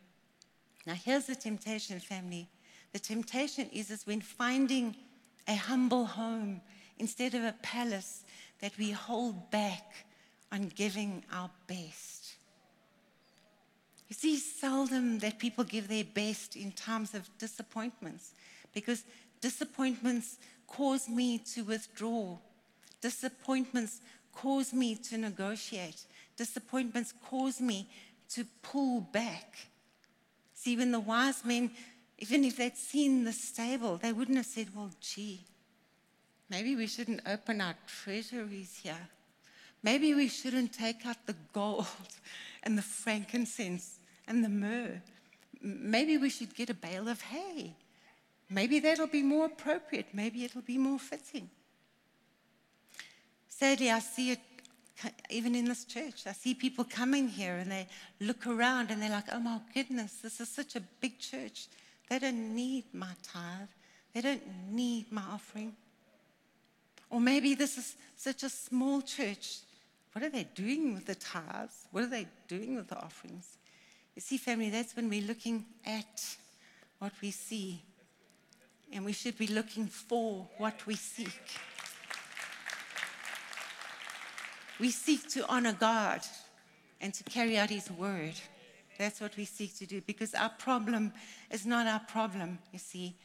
Now, 0.86 0.94
here's 0.94 1.26
the 1.26 1.36
temptation, 1.36 2.00
family. 2.00 2.48
The 2.92 2.98
temptation 2.98 3.68
is, 3.72 3.90
is 3.90 4.06
when 4.06 4.20
finding 4.20 4.96
a 5.46 5.54
humble 5.54 6.04
home 6.04 6.60
instead 6.98 7.34
of 7.34 7.44
a 7.44 7.54
palace 7.62 8.24
that 8.60 8.76
we 8.76 8.90
hold 8.90 9.50
back 9.50 10.06
on 10.50 10.72
giving 10.74 11.24
our 11.32 11.50
best. 11.66 12.21
You 14.12 14.14
see, 14.14 14.36
seldom 14.36 15.20
that 15.20 15.38
people 15.38 15.64
give 15.64 15.88
their 15.88 16.04
best 16.04 16.54
in 16.54 16.72
times 16.72 17.14
of 17.14 17.30
disappointments 17.38 18.32
because 18.74 19.04
disappointments 19.40 20.36
cause 20.66 21.08
me 21.08 21.38
to 21.54 21.64
withdraw. 21.64 22.36
Disappointments 23.00 24.02
cause 24.34 24.74
me 24.74 24.96
to 24.96 25.16
negotiate. 25.16 26.04
Disappointments 26.36 27.14
cause 27.26 27.58
me 27.58 27.88
to 28.34 28.44
pull 28.60 29.00
back. 29.00 29.56
See, 30.52 30.76
when 30.76 30.92
the 30.92 31.00
wise 31.00 31.42
men, 31.42 31.70
even 32.18 32.44
if 32.44 32.58
they'd 32.58 32.76
seen 32.76 33.24
the 33.24 33.32
stable, 33.32 33.96
they 33.96 34.12
wouldn't 34.12 34.36
have 34.36 34.44
said, 34.44 34.76
Well, 34.76 34.90
gee, 35.00 35.40
maybe 36.50 36.76
we 36.76 36.86
shouldn't 36.86 37.22
open 37.26 37.62
our 37.62 37.76
treasuries 37.86 38.78
here. 38.82 39.08
Maybe 39.82 40.12
we 40.12 40.28
shouldn't 40.28 40.74
take 40.74 41.06
out 41.06 41.24
the 41.24 41.36
gold 41.54 41.86
and 42.62 42.76
the 42.76 42.82
frankincense 42.82 44.00
and 44.32 44.44
the 44.44 44.48
myrrh. 44.48 45.00
Maybe 45.60 46.16
we 46.16 46.30
should 46.30 46.54
get 46.54 46.70
a 46.70 46.74
bale 46.74 47.08
of 47.08 47.20
hay. 47.20 47.74
Maybe 48.50 48.80
that'll 48.80 49.06
be 49.06 49.22
more 49.22 49.46
appropriate. 49.46 50.06
Maybe 50.12 50.44
it'll 50.44 50.62
be 50.62 50.78
more 50.78 50.98
fitting. 50.98 51.48
Sadly, 53.48 53.90
I 53.90 54.00
see 54.00 54.32
it 54.32 54.40
even 55.30 55.54
in 55.54 55.66
this 55.66 55.84
church. 55.84 56.26
I 56.26 56.32
see 56.32 56.54
people 56.54 56.84
coming 56.84 57.28
here 57.28 57.56
and 57.56 57.70
they 57.70 57.86
look 58.20 58.46
around 58.46 58.90
and 58.90 59.00
they're 59.00 59.10
like, 59.10 59.32
oh 59.32 59.38
my 59.38 59.60
goodness, 59.74 60.14
this 60.22 60.40
is 60.40 60.48
such 60.48 60.76
a 60.76 60.80
big 61.00 61.18
church. 61.18 61.68
They 62.08 62.18
don't 62.18 62.54
need 62.54 62.84
my 62.92 63.12
tithe, 63.22 63.68
they 64.12 64.20
don't 64.20 64.42
need 64.70 65.10
my 65.10 65.22
offering. 65.32 65.74
Or 67.08 67.20
maybe 67.20 67.54
this 67.54 67.78
is 67.78 67.96
such 68.16 68.42
a 68.42 68.48
small 68.48 69.02
church. 69.02 69.58
What 70.12 70.24
are 70.24 70.30
they 70.30 70.44
doing 70.54 70.94
with 70.94 71.06
the 71.06 71.14
tithes? 71.14 71.86
What 71.90 72.04
are 72.04 72.08
they 72.10 72.26
doing 72.48 72.76
with 72.76 72.88
the 72.88 72.98
offerings? 72.98 73.56
You 74.14 74.20
see, 74.20 74.36
family, 74.36 74.70
that's 74.70 74.94
when 74.94 75.08
we're 75.08 75.26
looking 75.26 75.64
at 75.86 76.36
what 76.98 77.12
we 77.22 77.30
see. 77.30 77.82
And 78.92 79.04
we 79.04 79.12
should 79.12 79.38
be 79.38 79.46
looking 79.46 79.86
for 79.86 80.46
what 80.58 80.86
we 80.86 80.96
seek. 80.96 81.40
We 84.78 84.90
seek 84.90 85.28
to 85.30 85.48
honor 85.48 85.72
God 85.72 86.20
and 87.00 87.14
to 87.14 87.24
carry 87.24 87.56
out 87.56 87.70
His 87.70 87.90
word. 87.90 88.34
That's 88.98 89.20
what 89.20 89.36
we 89.36 89.46
seek 89.46 89.76
to 89.78 89.86
do 89.86 90.02
because 90.02 90.34
our 90.34 90.50
problem 90.50 91.12
is 91.50 91.64
not 91.64 91.86
our 91.86 92.00
problem, 92.00 92.58
you 92.72 92.78
see. 92.78 93.16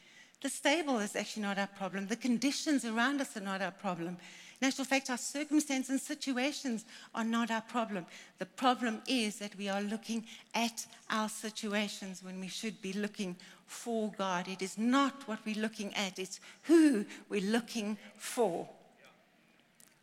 The 0.41 0.50
stable 0.50 1.00
is 1.00 1.15
actually 1.15 1.43
not 1.43 1.58
our 1.58 1.67
problem. 1.67 2.08
The 2.08 2.15
conditions 2.15 2.86
around 2.86 3.21
us 3.21 3.36
are 3.36 3.41
not 3.41 3.62
our 3.62 3.71
problem. 3.71 4.17
In 4.60 4.67
actual 4.67 4.86
fact, 4.86 5.10
our 5.10 5.17
circumstances 5.17 5.89
and 5.91 6.02
situations 6.02 6.86
are 7.13 7.24
not 7.24 7.52
our 7.52 7.62
problem. 7.62 8.06
The 8.39 8.48
problem 8.48 9.02
is 9.08 9.38
that 9.38 9.56
we 9.56 9.70
are 9.70 9.82
looking 9.82 10.26
at 10.56 10.86
our 11.12 11.30
situations 11.30 12.24
when 12.24 12.39
we 12.39 12.48
should 12.48 12.82
be 12.82 12.93
looking 12.93 13.36
for 13.67 14.12
God. 14.17 14.48
It 14.48 14.63
is 14.63 14.78
not 14.78 15.28
what 15.28 15.39
we're 15.46 15.62
looking 15.62 15.93
at, 15.93 16.17
it's 16.17 16.39
who 16.63 17.06
we're 17.30 17.52
looking 17.52 17.98
for. 18.17 18.67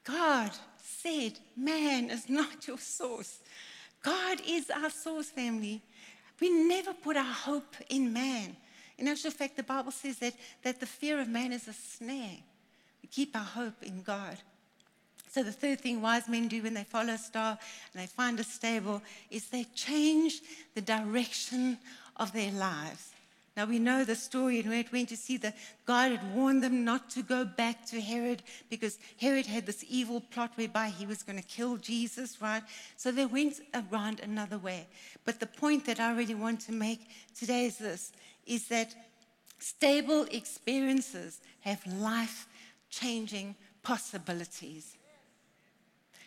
God 0.05 0.53
said, 0.81 1.39
Man 1.57 2.11
is 2.11 2.29
not 2.29 2.69
your 2.69 2.79
source. 2.79 3.39
God 4.03 4.41
is 4.47 4.71
our 4.71 4.91
source, 4.91 5.31
family. 5.31 5.83
We 6.41 6.51
never 6.51 6.93
put 6.93 7.17
our 7.17 7.25
hope 7.25 7.75
in 7.89 8.13
man. 8.13 8.55
In 8.99 9.09
actual 9.09 9.31
fact, 9.31 9.57
the 9.57 9.63
Bible 9.63 9.91
says 9.91 10.19
that, 10.19 10.35
that 10.63 10.79
the 10.79 10.87
fear 10.87 11.19
of 11.21 11.29
man 11.29 11.53
is 11.53 11.67
a 11.67 11.73
snare. 11.73 12.39
Keep 13.15 13.37
our 13.37 13.45
hope 13.45 13.81
in 13.83 14.03
God. 14.03 14.39
So, 15.31 15.45
the 15.45 15.53
third 15.53 15.81
thing 15.81 16.03
wise 16.03 16.29
men 16.29 16.49
do 16.49 16.63
when 16.65 16.75
they 16.75 16.83
follow 16.83 17.13
a 17.13 17.19
star 17.19 17.57
and 17.93 18.03
they 18.03 18.07
find 18.07 18.41
a 18.41 18.45
stable 18.45 19.03
is 19.31 19.47
they 19.47 19.67
change 19.75 20.41
the 20.75 20.81
direction 20.81 21.79
of 22.17 22.33
their 22.33 22.51
lives. 22.51 23.13
Now 23.57 23.67
we 23.67 23.79
know 23.79 24.03
the 24.03 24.17
story 24.17 24.59
and 24.59 24.69
we 24.69 24.85
went 24.93 25.11
to 25.11 25.17
see 25.17 25.37
that 25.39 25.57
God 25.87 26.11
had 26.11 26.35
warned 26.35 26.65
them 26.65 26.85
not 26.85 27.09
to 27.11 27.23
go 27.23 27.45
back 27.45 27.87
to 27.87 28.01
Herod 28.01 28.43
because 28.69 28.99
Herod 29.21 29.47
had 29.47 29.65
this 29.65 29.85
evil 29.89 30.21
plot 30.21 30.51
whereby 30.57 30.89
he 30.89 31.07
was 31.07 31.23
going 31.23 31.39
to 31.39 31.45
kill 31.45 31.77
Jesus, 31.77 32.43
right? 32.43 32.65
So 32.97 33.13
they 33.13 33.27
went 33.27 33.61
around 33.93 34.19
another 34.21 34.59
way. 34.59 34.89
But 35.25 35.39
the 35.39 35.47
point 35.47 35.87
that 35.87 36.01
I 36.01 36.17
really 36.17 36.35
want 36.35 36.63
to 36.63 36.73
make 36.73 37.09
today 37.39 37.67
is 37.67 37.79
this 37.79 38.13
is 38.45 38.67
that 38.69 38.93
stable 39.61 40.27
experiences 40.33 41.39
have 41.61 41.87
life 41.87 42.49
changing 43.01 43.55
possibilities. 43.83 44.97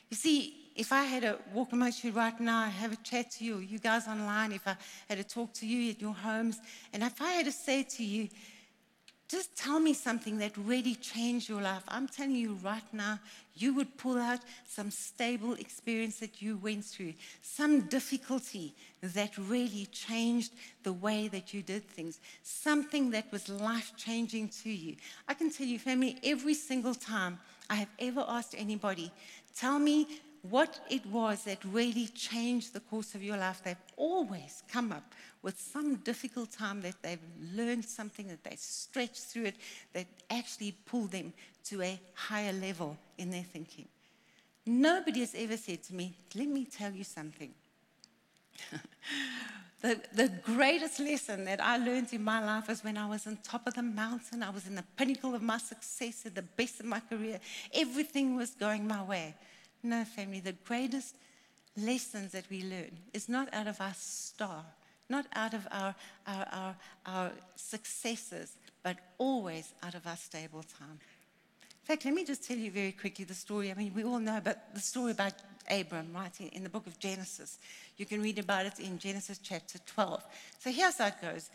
You 0.09 0.17
see, 0.17 0.53
if 0.75 0.93
I 0.93 1.03
had 1.03 1.23
to 1.23 1.39
walk 1.53 1.73
amongst 1.73 2.03
you 2.03 2.11
right 2.11 2.39
now 2.39 2.63
and 2.63 2.71
have 2.71 2.93
a 2.93 2.97
chat 2.97 3.31
to 3.31 3.43
you, 3.43 3.57
you 3.57 3.79
guys 3.79 4.07
online, 4.07 4.51
if 4.51 4.67
I 4.67 4.77
had 5.09 5.17
to 5.17 5.23
talk 5.23 5.53
to 5.55 5.65
you 5.65 5.89
at 5.91 5.99
your 5.99 6.13
homes, 6.13 6.59
and 6.93 7.03
if 7.03 7.19
I 7.21 7.31
had 7.31 7.45
to 7.45 7.51
say 7.51 7.83
to 7.83 8.03
you, 8.03 8.29
just 9.27 9.57
tell 9.57 9.79
me 9.79 9.93
something 9.93 10.37
that 10.37 10.55
really 10.55 10.95
changed 10.95 11.49
your 11.49 11.61
life. 11.61 11.83
I'm 11.89 12.07
telling 12.07 12.35
you 12.35 12.57
right 12.63 12.93
now, 12.93 13.19
you 13.55 13.73
would 13.73 13.97
pull 13.97 14.17
out 14.17 14.39
some 14.65 14.89
stable 14.89 15.53
experience 15.53 16.19
that 16.19 16.41
you 16.41 16.57
went 16.57 16.85
through, 16.85 17.13
some 17.41 17.81
difficulty 17.81 18.73
that 19.01 19.37
really 19.37 19.87
changed 19.87 20.53
the 20.83 20.93
way 20.93 21.27
that 21.27 21.53
you 21.53 21.61
did 21.61 21.85
things, 21.89 22.19
something 22.43 23.11
that 23.11 23.29
was 23.31 23.49
life 23.49 23.91
changing 23.97 24.47
to 24.63 24.69
you. 24.69 24.95
I 25.27 25.33
can 25.33 25.51
tell 25.51 25.67
you, 25.67 25.79
family, 25.79 26.17
every 26.23 26.53
single 26.53 26.95
time 26.95 27.37
I 27.69 27.75
have 27.75 27.89
ever 27.99 28.23
asked 28.27 28.55
anybody, 28.57 29.11
tell 29.55 29.77
me 29.77 30.07
what 30.49 30.79
it 30.89 31.05
was 31.07 31.43
that 31.43 31.63
really 31.65 32.07
changed 32.07 32.73
the 32.73 32.79
course 32.79 33.15
of 33.15 33.23
your 33.23 33.37
life. 33.37 33.61
They've 33.63 33.75
always 33.97 34.63
come 34.71 34.91
up 34.91 35.03
with 35.41 35.59
some 35.59 35.95
difficult 35.97 36.51
time 36.51 36.81
that 36.81 36.95
they've 37.01 37.19
learned 37.53 37.85
something, 37.85 38.27
that 38.27 38.43
they 38.43 38.55
stretched 38.55 39.23
through 39.23 39.45
it, 39.45 39.55
that 39.93 40.07
actually 40.29 40.73
pulled 40.85 41.11
them 41.11 41.33
to 41.65 41.81
a 41.81 41.99
higher 42.13 42.53
level 42.53 42.97
in 43.17 43.29
their 43.29 43.43
thinking. 43.43 43.87
Nobody 44.65 45.21
has 45.21 45.33
ever 45.35 45.57
said 45.57 45.83
to 45.83 45.95
me, 45.95 46.13
Let 46.35 46.47
me 46.47 46.65
tell 46.65 46.91
you 46.91 47.03
something. 47.03 47.53
the, 49.81 50.01
the 50.13 50.29
greatest 50.43 50.99
lesson 50.99 51.45
that 51.45 51.61
I 51.61 51.77
learned 51.77 52.11
in 52.11 52.23
my 52.23 52.43
life 52.43 52.67
was 52.67 52.83
when 52.83 52.97
I 52.97 53.05
was 53.05 53.27
on 53.27 53.37
top 53.43 53.67
of 53.67 53.75
the 53.75 53.83
mountain. 53.83 54.43
I 54.43 54.49
was 54.49 54.67
in 54.67 54.75
the 54.75 54.83
pinnacle 54.97 55.35
of 55.35 55.41
my 55.41 55.57
success, 55.57 56.25
at 56.25 56.35
the 56.35 56.41
best 56.41 56.79
of 56.79 56.85
my 56.85 56.99
career. 56.99 57.39
Everything 57.73 58.35
was 58.35 58.51
going 58.51 58.87
my 58.87 59.03
way. 59.03 59.35
No, 59.83 60.03
family, 60.03 60.39
the 60.39 60.53
greatest 60.65 61.15
lessons 61.77 62.31
that 62.31 62.49
we 62.49 62.63
learn 62.63 62.97
is 63.13 63.29
not 63.29 63.53
out 63.53 63.67
of 63.67 63.79
our 63.79 63.93
star, 63.95 64.65
not 65.09 65.25
out 65.33 65.53
of 65.53 65.67
our, 65.71 65.95
our, 66.25 66.47
our, 66.51 66.75
our 67.05 67.31
successes, 67.55 68.53
but 68.83 68.97
always 69.17 69.73
out 69.83 69.95
of 69.95 70.05
our 70.05 70.17
stable 70.17 70.63
time. 70.79 70.99
In 71.87 71.95
fact, 71.95 72.05
let 72.05 72.13
me 72.13 72.25
just 72.25 72.45
tell 72.45 72.57
you 72.57 72.69
very 72.69 72.91
quickly 72.91 73.25
the 73.25 73.33
story. 73.33 73.71
I 73.71 73.73
mean, 73.73 73.93
we 73.95 74.03
all 74.03 74.19
know 74.19 74.37
about 74.37 74.73
the 74.73 74.81
story 74.81 75.11
about 75.11 75.33
Abram, 75.69 76.07
right, 76.13 76.31
in, 76.39 76.47
in 76.49 76.63
the 76.63 76.69
book 76.69 76.85
of 76.87 76.99
Genesis. 76.99 77.59
You 77.97 78.05
can 78.05 78.21
read 78.21 78.39
about 78.39 78.65
it 78.65 78.79
in 78.79 78.99
Genesis 78.99 79.39
chapter 79.41 79.79
12. 79.85 80.23
So 80.59 80.71
here's 80.71 80.97
how 80.97 81.07
it 81.07 81.21
goes 81.21 81.49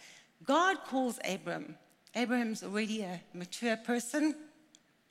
God 0.45 0.79
calls 0.87 1.19
Abram. 1.25 1.77
Abraham's 2.15 2.63
already 2.63 3.03
a 3.03 3.21
mature 3.33 3.77
person. 3.77 4.35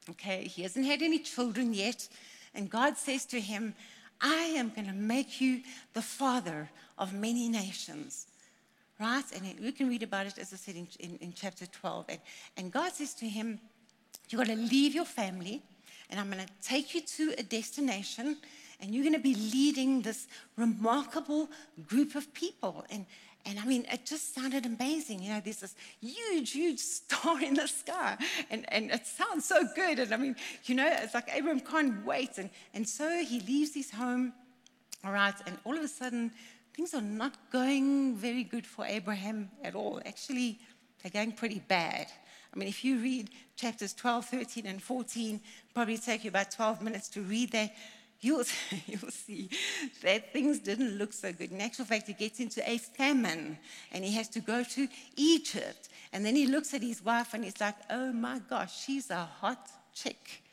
Okay, 0.10 0.45
he 0.45 0.63
hasn't 0.63 0.86
had 0.86 1.01
any 1.01 1.19
children 1.19 1.73
yet. 1.73 2.08
And 2.54 2.69
God 2.69 2.97
says 2.97 3.25
to 3.27 3.39
him, 3.39 3.75
I 4.19 4.54
am 4.56 4.69
going 4.69 4.88
to 4.88 4.93
make 4.93 5.41
you 5.41 5.62
the 5.93 6.01
father 6.01 6.69
of 6.97 7.13
many 7.13 7.49
nations. 7.49 8.27
Right? 9.02 9.24
And 9.34 9.60
we 9.60 9.72
can 9.72 9.90
read 9.90 10.04
about 10.04 10.28
it, 10.28 10.38
as 10.38 10.54
I 10.54 10.58
said, 10.58 10.76
in, 10.76 10.88
in, 11.00 11.18
in 11.22 11.34
chapter 11.34 11.66
12. 11.66 12.06
And, 12.08 12.20
and 12.56 12.72
God 12.72 12.92
says 12.92 13.16
to 13.16 13.28
him, 13.28 13.60
You're 14.30 14.46
going 14.46 14.56
to 14.56 14.64
leave 14.64 14.94
your 14.94 15.06
family, 15.06 15.64
and 16.12 16.20
I'm 16.20 16.30
going 16.30 16.46
to 16.46 16.54
take 16.62 16.94
you 16.94 17.02
to 17.02 17.34
a 17.40 17.42
destination, 17.42 18.38
and 18.80 18.94
you're 18.94 19.04
going 19.04 19.16
to 19.16 19.20
be 19.20 19.34
leading 19.34 20.04
this 20.04 20.28
remarkable 20.56 21.50
group 21.88 22.14
of 22.14 22.32
people. 22.36 22.86
And, 22.92 23.08
and 23.44 23.60
I 23.60 23.66
mean, 23.66 23.88
it 23.92 24.06
just 24.06 24.36
sounded 24.36 24.68
amazing. 24.68 25.24
You 25.24 25.32
know, 25.32 25.42
there's 25.44 25.62
this 25.62 25.76
huge, 26.00 26.52
huge 26.52 26.80
star 26.80 27.42
in 27.42 27.56
the 27.56 27.68
sky. 27.68 28.18
And, 28.52 28.72
and 28.72 28.92
it 28.92 29.08
sounds 29.08 29.46
so 29.46 29.68
good. 29.76 29.98
And 29.98 30.14
I 30.14 30.18
mean, 30.18 30.36
you 30.66 30.76
know, 30.76 30.88
it's 30.88 31.16
like 31.16 31.36
Abram 31.36 31.62
can't 31.62 32.06
wait. 32.06 32.38
And, 32.38 32.52
and 32.76 32.88
so 32.88 33.24
he 33.24 33.40
leaves 33.40 33.74
his 33.74 33.90
home, 33.90 34.34
all 35.04 35.12
right, 35.12 35.34
and 35.48 35.58
all 35.64 35.76
of 35.76 35.84
a 35.84 35.88
sudden, 35.88 36.32
things 36.76 36.94
are 36.94 37.02
not 37.02 37.52
going 37.52 38.16
very 38.16 38.44
good 38.44 38.66
for 38.66 38.86
Abraham 38.86 39.50
at 39.64 39.76
all. 39.76 40.02
Actually, 40.06 40.60
they're 41.02 41.12
going 41.12 41.34
pretty 41.34 41.60
bad. 41.68 42.08
I 42.54 42.58
mean, 42.58 42.68
if 42.68 42.84
you 42.84 43.00
read 43.00 43.30
chapters 43.56 43.94
12, 43.94 44.26
13, 44.26 44.66
and 44.66 44.82
14, 44.82 45.40
probably 45.74 45.98
take 45.98 46.24
you 46.24 46.30
about 46.30 46.52
12 46.52 46.82
minutes 46.82 47.08
to 47.10 47.22
read 47.22 47.52
that 47.52 47.74
you'll, 48.20 48.44
you'll 48.88 49.12
see 49.12 49.50
that 50.04 50.32
things 50.32 50.60
didn't 50.60 50.98
look 50.98 51.14
so 51.14 51.34
good. 51.34 51.52
In 51.52 51.62
actual 51.62 51.86
fact, 51.86 52.08
he 52.08 52.14
gets 52.14 52.40
into 52.40 52.68
a 52.70 52.78
famine 52.78 53.58
and 53.92 54.06
he 54.06 54.14
has 54.14 54.28
to 54.30 54.40
go 54.40 54.64
to 54.64 54.88
Egypt. 55.16 55.90
And 56.14 56.26
then 56.26 56.36
he 56.36 56.46
looks 56.46 56.74
at 56.74 56.82
his 56.82 57.04
wife 57.04 57.34
and 57.34 57.44
he's 57.44 57.60
like, 57.60 57.76
oh 57.90 58.12
my 58.12 58.40
gosh, 58.50 58.84
she's 58.84 59.10
a 59.10 59.26
hot 59.40 59.70
chick. 59.94 60.44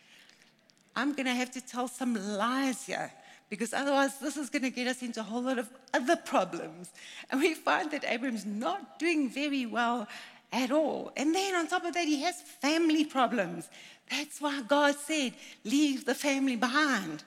I'm 0.97 1.13
going 1.13 1.27
to 1.27 1.35
have 1.35 1.51
to 1.53 1.61
tell 1.61 1.87
some 1.87 2.15
lies 2.15 2.87
here 2.87 3.13
because 3.49 3.73
otherwise 3.73 4.19
this 4.19 4.37
is 4.37 4.51
going 4.51 4.63
to 4.63 4.71
get 4.71 4.87
us 4.87 5.03
into 5.03 5.21
a 5.21 5.23
whole 5.23 5.43
lot 5.43 5.59
of 5.59 5.69
other 5.95 6.17
problems. 6.17 6.91
And 7.31 7.41
we 7.41 7.55
find 7.55 7.91
that 7.93 8.05
Abram's 8.05 8.45
not 8.45 8.99
doing 8.99 9.31
very 9.31 9.67
well 9.67 10.07
at 10.53 10.71
all. 10.71 11.13
And 11.17 11.35
then 11.35 11.55
on 11.55 11.67
top 11.67 11.85
of 11.85 11.95
that, 11.95 12.07
he 12.07 12.23
has 12.23 12.41
family 12.41 13.05
problems. 13.05 13.69
That's 14.11 14.41
why 14.41 14.63
God 14.63 14.95
said, 14.97 15.35
leave 15.65 16.05
the 16.05 16.15
family 16.15 16.57
behind. 16.57 17.23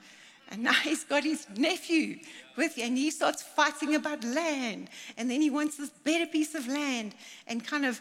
And 0.50 0.64
now 0.64 0.72
he's 0.84 1.04
got 1.04 1.24
his 1.24 1.46
nephew 1.56 2.18
with 2.56 2.76
you, 2.76 2.84
and 2.84 2.96
he 2.96 3.10
starts 3.10 3.42
fighting 3.42 3.94
about 3.94 4.22
land. 4.24 4.88
And 5.16 5.30
then 5.30 5.40
he 5.40 5.50
wants 5.50 5.76
this 5.76 5.90
better 5.90 6.26
piece 6.26 6.54
of 6.54 6.68
land, 6.68 7.14
and 7.46 7.66
kind 7.66 7.86
of, 7.86 8.00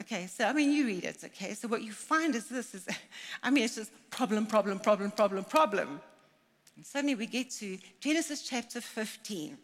okay, 0.00 0.26
so 0.26 0.44
I 0.44 0.52
mean, 0.52 0.72
you 0.72 0.86
read 0.86 1.04
it, 1.04 1.18
okay? 1.24 1.54
So 1.54 1.68
what 1.68 1.82
you 1.82 1.92
find 1.92 2.34
is 2.34 2.48
this 2.48 2.74
is, 2.74 2.86
I 3.42 3.50
mean, 3.50 3.64
it's 3.64 3.76
just 3.76 3.90
problem, 4.10 4.46
problem, 4.46 4.78
problem, 4.78 5.10
problem, 5.10 5.44
problem. 5.44 6.00
And 6.82 6.86
suddenly 6.88 7.14
we 7.14 7.26
get 7.26 7.48
to 7.60 7.78
Genesis 8.00 8.42
chapter 8.42 8.80
15, 8.80 9.56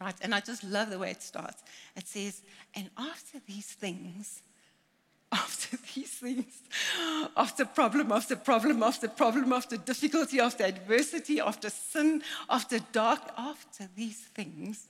right? 0.00 0.14
And 0.20 0.32
I 0.32 0.38
just 0.38 0.62
love 0.62 0.88
the 0.88 0.96
way 0.96 1.10
it 1.10 1.20
starts. 1.20 1.64
It 1.96 2.06
says, 2.06 2.42
and 2.76 2.88
after 2.96 3.40
these 3.44 3.66
things, 3.66 4.44
after 5.32 5.76
these 5.92 6.12
things, 6.12 6.62
after 7.36 7.64
problem 7.64 8.12
after 8.12 8.36
problem 8.36 8.84
after 8.84 9.08
problem, 9.08 9.52
after 9.52 9.76
difficulty, 9.78 10.38
after 10.38 10.62
adversity, 10.62 11.40
after 11.40 11.70
sin, 11.70 12.22
after 12.48 12.78
dark, 12.92 13.20
after 13.36 13.88
these 13.96 14.20
things. 14.20 14.86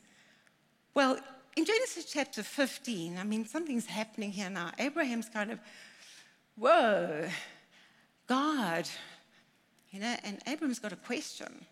Well, 0.93 1.19
in 1.57 1.65
Genesis 1.65 2.05
chapter 2.05 2.43
15, 2.43 3.17
I 3.17 3.25
mean, 3.25 3.47
something's 3.47 3.87
happening 3.87 4.33
here 4.33 4.51
now. 4.51 4.73
Abraham's 4.79 5.31
kind 5.31 5.53
of, 5.53 5.61
whoa, 6.57 7.27
God, 8.27 8.87
you 9.91 10.01
know, 10.01 10.15
and 10.25 10.39
Abraham's 10.47 10.79
got 10.79 10.93
a 10.93 10.97
question. 10.97 11.65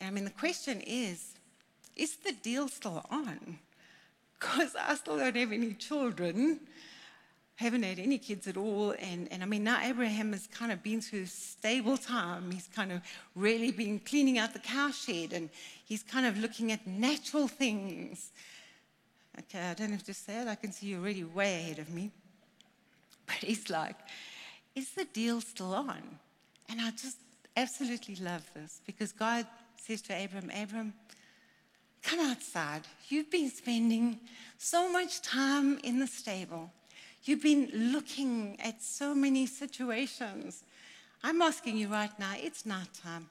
I 0.00 0.10
mean, 0.10 0.24
the 0.24 0.30
question 0.30 0.80
is, 0.86 1.34
is 1.96 2.16
the 2.16 2.32
deal 2.32 2.68
still 2.68 3.04
on? 3.10 3.58
Because 4.38 4.76
I 4.78 4.94
still 4.94 5.18
don't 5.18 5.34
have 5.34 5.52
any 5.52 5.74
children 5.74 6.60
haven't 7.58 7.82
had 7.82 7.98
any 7.98 8.18
kids 8.18 8.46
at 8.46 8.56
all. 8.56 8.94
And, 9.00 9.26
and 9.32 9.42
I 9.42 9.46
mean, 9.46 9.64
now 9.64 9.80
Abraham 9.82 10.32
has 10.32 10.46
kind 10.46 10.70
of 10.70 10.80
been 10.80 11.00
through 11.00 11.26
stable 11.26 11.96
time. 11.96 12.52
He's 12.52 12.68
kind 12.68 12.92
of 12.92 13.00
really 13.34 13.72
been 13.72 13.98
cleaning 13.98 14.38
out 14.38 14.52
the 14.52 14.60
cowshed 14.60 15.32
and 15.32 15.50
he's 15.84 16.04
kind 16.04 16.24
of 16.24 16.38
looking 16.38 16.70
at 16.70 16.86
natural 16.86 17.48
things. 17.48 18.30
Okay, 19.40 19.60
I 19.60 19.74
don't 19.74 19.90
have 19.90 20.04
to 20.04 20.14
say 20.14 20.40
it. 20.40 20.46
I 20.46 20.54
can 20.54 20.70
see 20.70 20.86
you're 20.86 21.00
already 21.00 21.24
way 21.24 21.56
ahead 21.56 21.80
of 21.80 21.90
me. 21.90 22.12
But 23.26 23.36
he's 23.38 23.68
like, 23.68 23.96
is 24.76 24.90
the 24.92 25.04
deal 25.06 25.40
still 25.40 25.74
on? 25.74 26.00
And 26.68 26.80
I 26.80 26.92
just 26.92 27.16
absolutely 27.58 28.14
love 28.16 28.48
this 28.54 28.80
because 28.86 29.12
God 29.12 29.46
says 29.76 30.00
to 30.02 30.24
Abram, 30.24 30.50
Abram, 30.50 30.92
come 32.02 32.20
outside. 32.20 32.82
You've 33.08 33.30
been 33.30 33.50
spending 33.50 34.20
so 34.58 34.90
much 34.90 35.20
time 35.22 35.78
in 35.82 35.98
the 35.98 36.06
stable. 36.06 36.70
You've 37.24 37.42
been 37.42 37.68
looking 37.92 38.58
at 38.60 38.82
so 38.82 39.14
many 39.14 39.46
situations. 39.46 40.62
I'm 41.22 41.42
asking 41.42 41.76
you 41.76 41.88
right 41.88 42.16
now, 42.18 42.34
it's 42.36 42.64
night 42.64 42.94
time. 43.02 43.28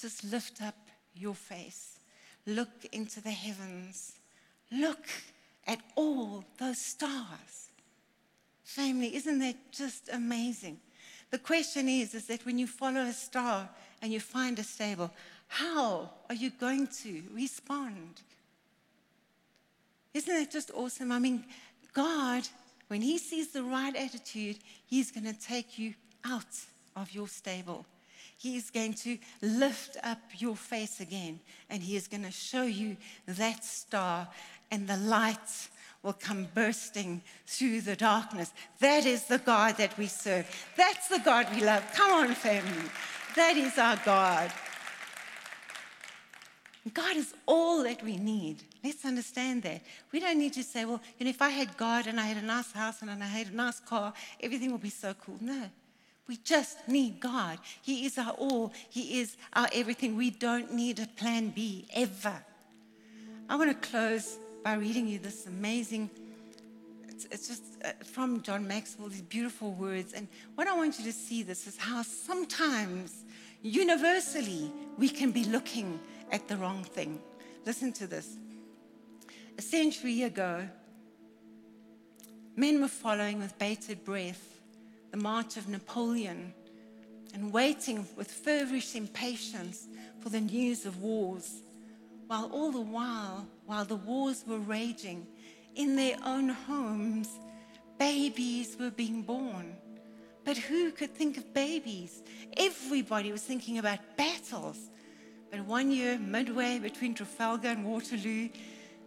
Just 0.00 0.24
lift 0.24 0.62
up 0.62 0.76
your 1.14 1.34
face. 1.34 1.98
Look 2.46 2.86
into 2.92 3.20
the 3.20 3.32
heavens. 3.32 4.12
Look 4.70 5.06
at 5.66 5.80
all 5.96 6.44
those 6.58 6.78
stars. 6.78 7.70
Family, 8.62 9.16
isn't 9.16 9.40
that 9.40 9.56
just 9.72 10.08
amazing? 10.12 10.78
The 11.30 11.38
question 11.38 11.88
is, 11.88 12.14
is 12.14 12.26
that 12.26 12.46
when 12.46 12.58
you 12.58 12.66
follow 12.66 13.02
a 13.02 13.12
star 13.12 13.68
and 14.00 14.12
you 14.12 14.20
find 14.20 14.58
a 14.58 14.62
stable, 14.62 15.10
how 15.48 16.10
are 16.28 16.34
you 16.34 16.50
going 16.50 16.86
to 17.02 17.22
respond? 17.32 18.20
Isn't 20.14 20.34
that 20.34 20.50
just 20.50 20.70
awesome? 20.74 21.12
I 21.12 21.18
mean, 21.18 21.44
God 21.92 22.46
when 22.88 23.02
he 23.02 23.18
sees 23.18 23.48
the 23.48 23.62
right 23.62 23.94
attitude, 23.94 24.58
he's 24.86 25.10
going 25.10 25.24
to 25.24 25.38
take 25.38 25.78
you 25.78 25.94
out 26.24 26.44
of 26.94 27.12
your 27.12 27.28
stable. 27.28 27.84
He 28.38 28.56
is 28.56 28.70
going 28.70 28.94
to 28.94 29.18
lift 29.42 29.96
up 30.02 30.18
your 30.38 30.56
face 30.56 31.00
again, 31.00 31.40
and 31.68 31.82
he 31.82 31.96
is 31.96 32.06
going 32.06 32.22
to 32.22 32.30
show 32.30 32.62
you 32.62 32.96
that 33.26 33.64
star, 33.64 34.28
and 34.70 34.86
the 34.86 34.96
light 34.98 35.68
will 36.06 36.12
come 36.12 36.46
bursting 36.54 37.20
through 37.48 37.80
the 37.80 37.96
darkness. 37.96 38.52
That 38.78 39.04
is 39.04 39.24
the 39.24 39.38
God 39.38 39.76
that 39.78 39.98
we 39.98 40.06
serve. 40.06 40.48
That's 40.76 41.08
the 41.08 41.18
God 41.18 41.48
we 41.52 41.64
love. 41.64 41.84
Come 41.94 42.12
on, 42.12 42.34
family. 42.34 42.88
That 43.34 43.56
is 43.56 43.76
our 43.76 43.96
God. 44.04 44.52
God 46.94 47.16
is 47.16 47.34
all 47.44 47.82
that 47.82 48.04
we 48.04 48.16
need. 48.16 48.62
Let's 48.84 49.04
understand 49.04 49.64
that. 49.64 49.82
We 50.12 50.20
don't 50.20 50.38
need 50.38 50.52
to 50.52 50.62
say, 50.62 50.84
well, 50.84 51.02
you 51.18 51.24
know, 51.24 51.30
if 51.30 51.42
I 51.42 51.48
had 51.48 51.76
God 51.76 52.06
and 52.06 52.20
I 52.20 52.26
had 52.26 52.36
a 52.36 52.46
nice 52.46 52.70
house 52.70 53.02
and 53.02 53.10
I 53.10 53.26
had 53.26 53.48
a 53.48 53.56
nice 53.56 53.80
car, 53.80 54.12
everything 54.40 54.70
would 54.70 54.82
be 54.82 54.90
so 54.90 55.12
cool. 55.14 55.38
No. 55.40 55.68
We 56.28 56.36
just 56.36 56.86
need 56.86 57.18
God. 57.18 57.58
He 57.82 58.06
is 58.06 58.16
our 58.16 58.30
all. 58.32 58.72
He 58.90 59.20
is 59.20 59.36
our 59.52 59.68
everything. 59.72 60.14
We 60.16 60.30
don't 60.30 60.72
need 60.72 61.00
a 61.00 61.06
plan 61.06 61.48
B 61.48 61.86
ever. 61.92 62.34
I 63.48 63.56
want 63.56 63.70
to 63.70 63.88
close 63.88 64.38
by 64.66 64.74
reading 64.74 65.06
you 65.06 65.20
this 65.20 65.46
amazing, 65.46 66.10
it's, 67.06 67.24
it's 67.26 67.46
just 67.46 67.62
uh, 67.84 67.90
from 68.02 68.42
John 68.42 68.66
Maxwell, 68.66 69.08
these 69.08 69.22
beautiful 69.22 69.70
words. 69.70 70.12
And 70.12 70.26
what 70.56 70.66
I 70.66 70.74
want 70.74 70.98
you 70.98 71.04
to 71.04 71.12
see 71.12 71.44
this 71.44 71.68
is 71.68 71.76
how 71.76 72.02
sometimes, 72.02 73.22
universally, 73.62 74.72
we 74.98 75.08
can 75.08 75.30
be 75.30 75.44
looking 75.44 76.00
at 76.32 76.48
the 76.48 76.56
wrong 76.56 76.82
thing. 76.82 77.20
Listen 77.64 77.92
to 77.92 78.08
this. 78.08 78.38
A 79.56 79.62
century 79.62 80.24
ago, 80.24 80.68
men 82.56 82.80
were 82.80 82.88
following 82.88 83.38
with 83.38 83.56
bated 83.60 84.04
breath 84.04 84.58
the 85.12 85.16
march 85.16 85.56
of 85.56 85.68
Napoleon 85.68 86.52
and 87.34 87.52
waiting 87.52 88.04
with 88.16 88.28
feverish 88.28 88.96
impatience 88.96 89.86
for 90.18 90.30
the 90.30 90.40
news 90.40 90.86
of 90.86 91.00
wars, 91.00 91.62
while 92.26 92.50
all 92.52 92.70
the 92.70 92.80
while, 92.80 93.46
while 93.66 93.84
the 93.84 93.96
wars 93.96 94.44
were 94.46 94.58
raging, 94.58 95.26
in 95.74 95.96
their 95.96 96.16
own 96.24 96.48
homes, 96.48 97.28
babies 97.98 98.76
were 98.78 98.90
being 98.90 99.22
born. 99.22 99.76
But 100.44 100.56
who 100.56 100.92
could 100.92 101.14
think 101.14 101.36
of 101.36 101.52
babies? 101.52 102.22
Everybody 102.56 103.32
was 103.32 103.42
thinking 103.42 103.78
about 103.78 103.98
battles 104.16 104.90
but 105.50 105.64
one 105.64 105.90
year, 105.90 106.18
midway 106.18 106.78
between 106.78 107.14
Trafalgar 107.14 107.68
and 107.68 107.84
Waterloo, 107.84 108.48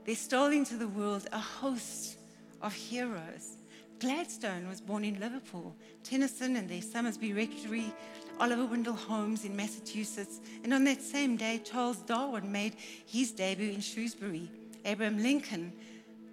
there 0.06 0.16
stole 0.16 0.52
into 0.52 0.78
the 0.78 0.88
world 0.88 1.28
a 1.32 1.38
host 1.38 2.18
of 2.62 2.74
heroes. 2.74 3.58
Gladstone 4.00 4.68
was 4.68 4.80
born 4.80 5.04
in 5.04 5.20
Liverpool, 5.20 5.76
Tennyson 6.04 6.56
and 6.56 6.70
their 6.70 6.82
Somersby 6.82 7.34
Rectory, 7.34 7.94
Oliver 8.40 8.66
Wendell 8.66 8.94
Holmes 8.94 9.44
in 9.44 9.56
Massachusetts, 9.56 10.40
and 10.64 10.74
on 10.74 10.86
that 10.86 11.02
same 11.02 11.36
day, 11.36 11.62
Charles 11.64 11.98
Darwin 11.98 12.52
made 12.52 12.76
his 13.06 13.32
debut 13.32 13.72
in 13.72 13.82
Shrewsbury. 13.82 14.50
Abraham 14.86 15.22
Lincoln 15.22 15.74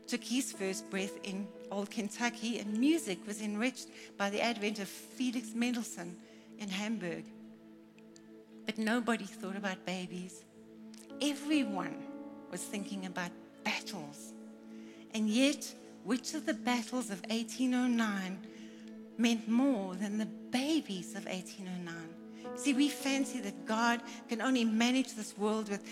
took 0.07 0.23
his 0.23 0.53
first 0.53 0.89
breath 0.89 1.19
in 1.25 1.49
old 1.71 1.91
Kentucky, 1.91 2.61
and 2.61 2.79
music 2.79 3.19
was 3.27 3.43
enriched 3.43 3.89
by 4.17 4.31
the 4.31 4.41
advent 4.41 4.79
of 4.79 4.89
Felix 4.89 5.53
Mendelssohn 5.55 6.15
in 6.59 6.69
Hamburg. 6.69 7.25
But 8.67 8.79
nobody 8.79 9.25
thought 9.25 9.57
about 9.57 9.85
babies. 9.85 10.45
Everyone 11.21 11.97
was 12.51 12.63
thinking 12.63 13.07
about 13.07 13.31
battles. 13.65 14.33
And 15.13 15.29
yet, 15.29 15.75
which 16.05 16.35
of 16.35 16.47
the 16.47 16.55
battles 16.55 17.11
of 17.11 17.21
1809 17.29 18.39
meant 19.19 19.49
more 19.49 19.95
than 19.95 20.19
the 20.19 20.27
babies 20.27 21.15
of 21.15 21.27
1809? 21.27 21.95
See, 22.57 22.73
we 22.73 22.89
fancy 22.89 23.41
that 23.41 23.67
God 23.67 24.01
can 24.29 24.41
only 24.41 24.65
manage 24.65 25.15
this 25.15 25.37
world 25.37 25.69
with 25.69 25.85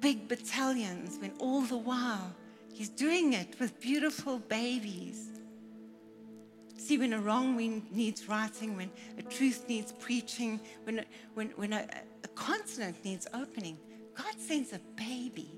big 0.00 0.28
battalions 0.28 1.18
when 1.20 1.32
all 1.38 1.62
the 1.62 1.76
while 1.76 2.34
He's 2.80 2.88
doing 2.88 3.34
it 3.34 3.60
with 3.60 3.78
beautiful 3.78 4.38
babies. 4.38 5.28
See, 6.78 6.96
when 6.96 7.12
a 7.12 7.20
wrong 7.20 7.82
needs 7.90 8.26
righting, 8.26 8.74
when 8.74 8.90
a 9.18 9.22
truth 9.22 9.66
needs 9.68 9.92
preaching, 9.92 10.58
when, 10.84 11.04
when, 11.34 11.48
when 11.56 11.74
a, 11.74 11.86
a 12.24 12.28
consonant 12.28 13.04
needs 13.04 13.26
opening, 13.34 13.76
God 14.16 14.34
sends 14.38 14.72
a 14.72 14.80
baby. 14.96 15.50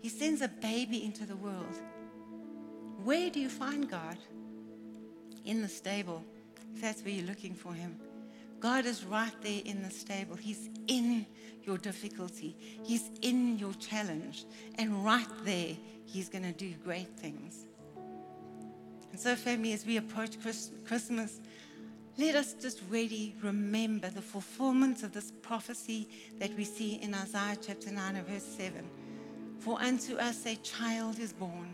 He 0.00 0.08
sends 0.08 0.40
a 0.40 0.48
baby 0.48 1.04
into 1.04 1.26
the 1.26 1.36
world. 1.36 1.78
Where 3.04 3.28
do 3.28 3.38
you 3.38 3.50
find 3.50 3.90
God? 3.90 4.16
In 5.44 5.60
the 5.60 5.68
stable, 5.68 6.24
if 6.74 6.80
that's 6.80 7.02
where 7.02 7.14
you're 7.14 7.26
looking 7.26 7.54
for 7.54 7.72
Him. 7.72 7.98
God 8.60 8.86
is 8.86 9.04
right 9.04 9.32
there 9.42 9.60
in 9.64 9.82
the 9.82 9.90
stable. 9.90 10.36
He's 10.36 10.70
in 10.86 11.26
your 11.64 11.78
difficulty, 11.78 12.56
He's 12.84 13.10
in 13.22 13.58
your 13.58 13.74
challenge. 13.74 14.44
And 14.78 15.04
right 15.04 15.26
there, 15.44 15.76
He's 16.06 16.28
going 16.28 16.44
to 16.44 16.52
do 16.52 16.72
great 16.84 17.08
things. 17.16 17.66
And 19.10 19.20
so, 19.20 19.36
family, 19.36 19.72
as 19.72 19.84
we 19.84 19.98
approach 19.98 20.36
Christmas, 20.84 21.40
let 22.18 22.34
us 22.34 22.54
just 22.54 22.82
really 22.90 23.34
remember 23.42 24.08
the 24.08 24.22
fulfillment 24.22 25.02
of 25.02 25.12
this 25.12 25.32
prophecy 25.42 26.08
that 26.38 26.54
we 26.56 26.64
see 26.64 26.94
in 26.96 27.14
Isaiah 27.14 27.56
chapter 27.60 27.90
9 27.90 28.16
and 28.16 28.26
verse 28.26 28.44
7. 28.44 28.88
For 29.58 29.80
unto 29.80 30.16
us 30.16 30.44
a 30.46 30.56
child 30.56 31.18
is 31.18 31.32
born, 31.32 31.70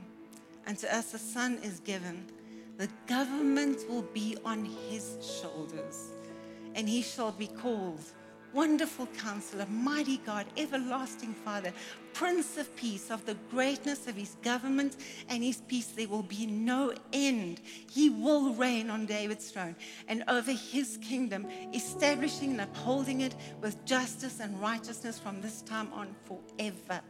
unto 0.66 0.86
us 0.86 1.14
a 1.14 1.18
son 1.18 1.58
is 1.62 1.80
given. 1.80 2.24
The 2.78 2.88
government 3.06 3.88
will 3.88 4.02
be 4.02 4.36
on 4.44 4.64
his 4.64 5.18
shoulders, 5.20 6.12
and 6.74 6.88
he 6.88 7.02
shall 7.02 7.32
be 7.32 7.48
called 7.48 8.00
Wonderful 8.54 9.06
counselor, 9.18 9.66
mighty 9.66 10.16
God, 10.18 10.46
everlasting 10.56 11.34
Father, 11.34 11.70
Prince 12.14 12.56
of 12.56 12.74
Peace, 12.76 13.10
of 13.10 13.26
the 13.26 13.36
greatness 13.50 14.06
of 14.06 14.14
his 14.14 14.36
government 14.42 14.96
and 15.28 15.44
his 15.44 15.60
peace, 15.68 15.88
there 15.88 16.08
will 16.08 16.22
be 16.22 16.46
no 16.46 16.94
end. 17.12 17.60
He 17.90 18.08
will 18.08 18.54
reign 18.54 18.88
on 18.88 19.04
David's 19.04 19.50
throne 19.50 19.76
and 20.08 20.24
over 20.28 20.52
his 20.52 20.98
kingdom, 21.02 21.46
establishing 21.74 22.52
and 22.52 22.62
upholding 22.62 23.20
it 23.20 23.34
with 23.60 23.84
justice 23.84 24.40
and 24.40 24.58
righteousness 24.58 25.18
from 25.18 25.42
this 25.42 25.60
time 25.60 25.92
on 25.92 26.16
forever. 26.24 27.02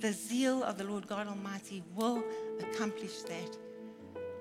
The 0.00 0.12
zeal 0.12 0.64
of 0.64 0.78
the 0.78 0.84
Lord 0.84 1.06
God 1.06 1.28
Almighty 1.28 1.84
will 1.94 2.24
accomplish 2.58 3.20
that. 3.22 3.65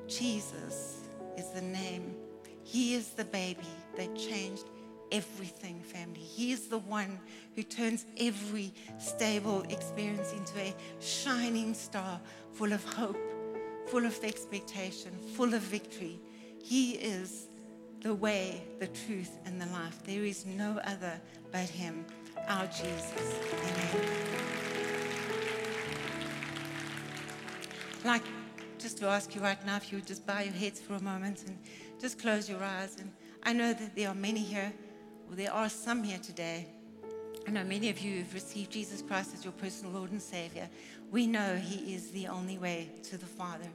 Jesus 0.07 1.01
is 1.37 1.49
the 1.49 1.61
name, 1.61 2.15
He 2.63 2.95
is 2.95 3.09
the 3.09 3.25
baby 3.25 3.67
that 3.97 4.15
changed 4.15 4.65
everything, 5.11 5.79
family. 5.81 6.19
He 6.19 6.51
is 6.51 6.67
the 6.67 6.79
one 6.79 7.19
who 7.55 7.63
turns 7.63 8.05
every 8.17 8.73
stable 8.97 9.63
experience 9.69 10.33
into 10.33 10.57
a 10.59 10.75
shining 10.99 11.73
star 11.73 12.19
full 12.53 12.73
of 12.73 12.83
hope, 12.93 13.17
full 13.87 14.05
of 14.05 14.23
expectation, 14.23 15.11
full 15.35 15.53
of 15.53 15.61
victory. 15.61 16.19
He 16.61 16.93
is 16.93 17.47
the 18.01 18.13
way, 18.13 18.63
the 18.79 18.87
truth, 18.87 19.37
and 19.45 19.59
the 19.59 19.67
life. 19.67 20.03
There 20.05 20.23
is 20.23 20.45
no 20.45 20.79
other 20.83 21.19
but 21.51 21.69
Him, 21.69 22.05
our 22.47 22.67
Jesus. 22.67 23.39
Amen. 23.53 24.05
Like, 28.03 28.23
just 28.79 28.97
to 28.99 29.07
ask 29.07 29.33
you 29.35 29.41
right 29.41 29.63
now 29.65 29.77
if 29.77 29.91
you 29.91 29.97
would 29.97 30.07
just 30.07 30.25
bow 30.25 30.39
your 30.39 30.53
heads 30.53 30.79
for 30.79 30.93
a 30.93 31.01
moment 31.01 31.43
and 31.47 31.57
just 31.99 32.19
close 32.19 32.49
your 32.49 32.63
eyes. 32.63 32.97
And 32.99 33.11
I 33.43 33.53
know 33.53 33.73
that 33.73 33.95
there 33.95 34.09
are 34.09 34.15
many 34.15 34.41
here 34.41 34.71
well, 35.27 35.37
there 35.37 35.53
are 35.53 35.69
some 35.69 36.03
here 36.03 36.19
today. 36.19 36.67
I 37.47 37.51
know 37.51 37.63
many 37.63 37.89
of 37.89 37.99
you 37.99 38.19
have 38.19 38.33
received 38.33 38.71
Jesus 38.71 39.01
Christ 39.01 39.33
as 39.33 39.43
your 39.43 39.53
personal 39.53 39.93
Lord 39.93 40.11
and 40.11 40.21
Savior. 40.21 40.69
We 41.11 41.25
know 41.25 41.55
He 41.55 41.95
is 41.95 42.11
the 42.11 42.27
only 42.27 42.57
way 42.57 42.91
to 43.03 43.17
the 43.17 43.25
Father. 43.25 43.67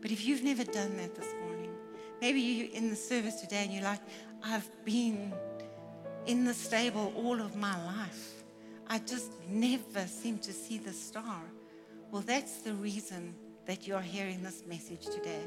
But 0.00 0.10
if 0.10 0.24
you've 0.24 0.42
never 0.42 0.64
done 0.64 0.96
that 0.96 1.14
this 1.14 1.34
morning, 1.44 1.70
maybe 2.20 2.40
you're 2.40 2.74
in 2.74 2.88
the 2.88 2.96
service 2.96 3.40
today 3.42 3.64
and 3.64 3.72
you're 3.72 3.82
like, 3.82 4.00
I've 4.42 4.68
been 4.84 5.32
in 6.26 6.44
the 6.44 6.54
stable 6.54 7.12
all 7.14 7.40
of 7.40 7.56
my 7.56 7.76
life. 7.84 8.42
I 8.88 8.98
just 8.98 9.32
never 9.48 10.06
seem 10.06 10.38
to 10.38 10.52
see 10.52 10.78
the 10.78 10.92
star. 10.92 11.42
Well, 12.10 12.22
that's 12.22 12.62
the 12.62 12.72
reason 12.72 13.34
that 13.70 13.86
you're 13.86 14.00
hearing 14.00 14.42
this 14.42 14.64
message 14.66 15.06
today. 15.06 15.42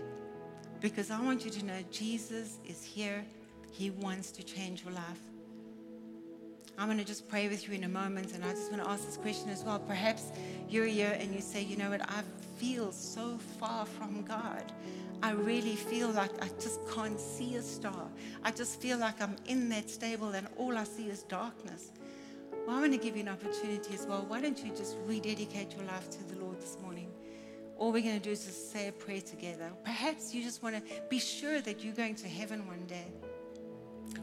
Because 0.79 1.11
I 1.11 1.21
want 1.21 1.43
you 1.43 1.51
to 1.51 1.65
know 1.65 1.79
Jesus 1.91 2.57
is 2.65 2.81
here 2.81 3.25
he 3.69 3.89
wants 3.89 4.31
to 4.31 4.43
change 4.43 4.85
your 4.85 4.93
life. 4.93 5.19
I'm 6.77 6.87
going 6.87 6.99
to 6.99 7.03
just 7.03 7.27
pray 7.27 7.49
with 7.49 7.67
you 7.67 7.73
in 7.73 7.83
a 7.83 7.89
moment, 7.89 8.33
and 8.33 8.45
I 8.45 8.51
just 8.51 8.71
want 8.71 8.81
to 8.81 8.89
ask 8.89 9.05
this 9.05 9.17
question 9.17 9.49
as 9.49 9.65
well. 9.65 9.77
Perhaps 9.77 10.31
you're 10.69 10.85
here 10.85 11.17
and 11.19 11.35
you 11.35 11.41
say, 11.41 11.63
you 11.63 11.75
know 11.75 11.89
what, 11.89 12.01
I 12.09 12.21
feel 12.55 12.93
so 12.93 13.37
far 13.59 13.85
from 13.85 14.21
God. 14.21 14.71
I 15.21 15.31
really 15.31 15.75
feel 15.75 16.09
like 16.09 16.31
I 16.41 16.47
just 16.61 16.79
can't 16.95 17.19
see 17.19 17.55
a 17.55 17.61
star. 17.61 18.07
I 18.41 18.51
just 18.51 18.79
feel 18.79 18.99
like 18.99 19.21
I'm 19.21 19.35
in 19.47 19.67
that 19.69 19.89
stable 19.89 20.29
and 20.29 20.47
all 20.55 20.77
I 20.77 20.85
see 20.85 21.09
is 21.09 21.23
darkness. 21.23 21.91
Well, 22.65 22.77
I 22.77 22.79
want 22.79 22.93
to 22.93 22.99
give 22.99 23.17
you 23.17 23.23
an 23.23 23.29
opportunity 23.29 23.93
as 23.93 24.05
well. 24.05 24.23
Why 24.29 24.39
don't 24.39 24.63
you 24.63 24.71
just 24.73 24.95
rededicate 25.05 25.75
your 25.75 25.85
life 25.87 26.09
to 26.11 26.23
the 26.23 26.39
Lord 26.39 26.61
this 26.61 26.77
morning? 26.81 27.02
All 27.83 27.91
we're 27.91 28.01
going 28.01 28.17
to 28.17 28.23
do 28.23 28.31
is 28.31 28.45
just 28.45 28.71
say 28.71 28.87
a 28.87 28.93
prayer 28.93 29.19
together. 29.19 29.69
Perhaps 29.83 30.33
you 30.33 30.41
just 30.41 30.63
want 30.63 30.73
to 30.73 30.81
be 31.09 31.19
sure 31.19 31.59
that 31.59 31.83
you're 31.83 31.93
going 31.93 32.15
to 32.15 32.29
heaven 32.29 32.65
one 32.65 32.85
day. 32.85 33.07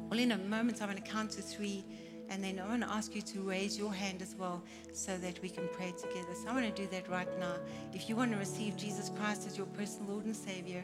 Well, 0.08 0.18
in 0.18 0.32
a 0.32 0.38
moment, 0.38 0.80
I'm 0.80 0.88
going 0.88 1.02
to 1.02 1.06
count 1.06 1.32
to 1.32 1.42
three, 1.42 1.84
and 2.30 2.42
then 2.42 2.58
I 2.58 2.66
want 2.66 2.84
to 2.84 2.90
ask 2.90 3.14
you 3.14 3.20
to 3.20 3.42
raise 3.42 3.76
your 3.76 3.92
hand 3.92 4.22
as 4.22 4.34
well 4.34 4.62
so 4.94 5.18
that 5.18 5.42
we 5.42 5.50
can 5.50 5.68
pray 5.74 5.92
together. 5.92 6.32
So 6.42 6.48
I 6.48 6.54
want 6.54 6.74
to 6.74 6.82
do 6.82 6.88
that 6.90 7.06
right 7.10 7.28
now. 7.38 7.56
If 7.92 8.08
you 8.08 8.16
want 8.16 8.32
to 8.32 8.38
receive 8.38 8.78
Jesus 8.78 9.10
Christ 9.14 9.46
as 9.46 9.58
your 9.58 9.66
personal 9.66 10.12
Lord 10.12 10.24
and 10.24 10.34
Savior, 10.34 10.82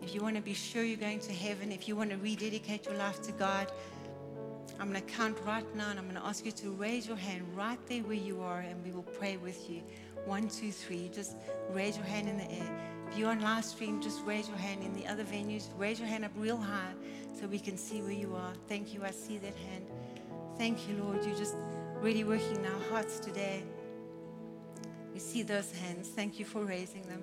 if 0.00 0.14
you 0.14 0.20
want 0.20 0.36
to 0.36 0.42
be 0.42 0.54
sure 0.54 0.84
you're 0.84 0.96
going 0.96 1.18
to 1.18 1.32
heaven, 1.32 1.72
if 1.72 1.88
you 1.88 1.96
want 1.96 2.10
to 2.10 2.18
rededicate 2.18 2.86
your 2.86 2.94
life 2.94 3.20
to 3.22 3.32
God, 3.32 3.72
I'm 4.78 4.90
going 4.90 5.04
to 5.04 5.12
count 5.12 5.36
right 5.44 5.66
now 5.74 5.90
and 5.90 5.98
I'm 5.98 6.06
going 6.06 6.20
to 6.20 6.26
ask 6.26 6.46
you 6.46 6.52
to 6.52 6.70
raise 6.70 7.06
your 7.06 7.16
hand 7.16 7.44
right 7.54 7.78
there 7.86 8.02
where 8.02 8.14
you 8.14 8.40
are 8.40 8.60
and 8.60 8.82
we 8.84 8.92
will 8.92 9.02
pray 9.02 9.36
with 9.36 9.68
you. 9.68 9.82
One, 10.26 10.48
two, 10.48 10.70
three. 10.70 11.10
Just 11.12 11.36
raise 11.72 11.96
your 11.96 12.06
hand 12.06 12.28
in 12.28 12.38
the 12.38 12.50
air. 12.50 12.70
If 13.10 13.18
you're 13.18 13.30
on 13.30 13.40
live 13.40 13.64
stream, 13.64 14.00
just 14.00 14.24
raise 14.24 14.48
your 14.48 14.56
hand. 14.56 14.82
In 14.82 14.94
the 14.94 15.06
other 15.06 15.24
venues, 15.24 15.68
raise 15.76 15.98
your 15.98 16.08
hand 16.08 16.24
up 16.24 16.30
real 16.36 16.56
high 16.56 16.92
so 17.38 17.46
we 17.46 17.58
can 17.58 17.76
see 17.76 18.00
where 18.02 18.12
you 18.12 18.34
are. 18.36 18.52
Thank 18.68 18.94
you. 18.94 19.02
I 19.04 19.10
see 19.10 19.38
that 19.38 19.54
hand. 19.56 19.86
Thank 20.56 20.88
you, 20.88 21.02
Lord. 21.02 21.24
You're 21.24 21.36
just 21.36 21.56
really 22.00 22.24
working 22.24 22.56
in 22.56 22.66
our 22.66 22.80
hearts 22.90 23.18
today. 23.18 23.62
We 25.12 25.18
see 25.18 25.42
those 25.42 25.72
hands. 25.72 26.08
Thank 26.08 26.38
you 26.38 26.44
for 26.44 26.62
raising 26.64 27.02
them. 27.02 27.22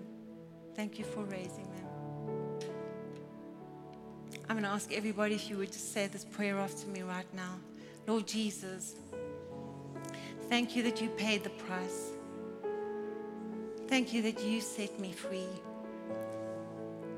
Thank 0.75 0.99
you 0.99 1.05
for 1.05 1.23
raising 1.23 1.63
them. 1.63 1.87
I'm 4.49 4.55
going 4.55 4.63
to 4.63 4.69
ask 4.69 4.91
everybody 4.93 5.35
if 5.35 5.49
you 5.49 5.57
would 5.57 5.71
just 5.71 5.93
say 5.93 6.07
this 6.07 6.25
prayer 6.25 6.57
after 6.57 6.87
me 6.87 7.01
right 7.01 7.31
now. 7.33 7.59
Lord 8.07 8.27
Jesus, 8.27 8.95
thank 10.49 10.75
you 10.75 10.83
that 10.83 11.01
you 11.01 11.09
paid 11.09 11.43
the 11.43 11.49
price. 11.49 12.11
Thank 13.87 14.13
you 14.13 14.21
that 14.23 14.41
you 14.41 14.59
set 14.59 14.99
me 14.99 15.13
free. 15.13 15.47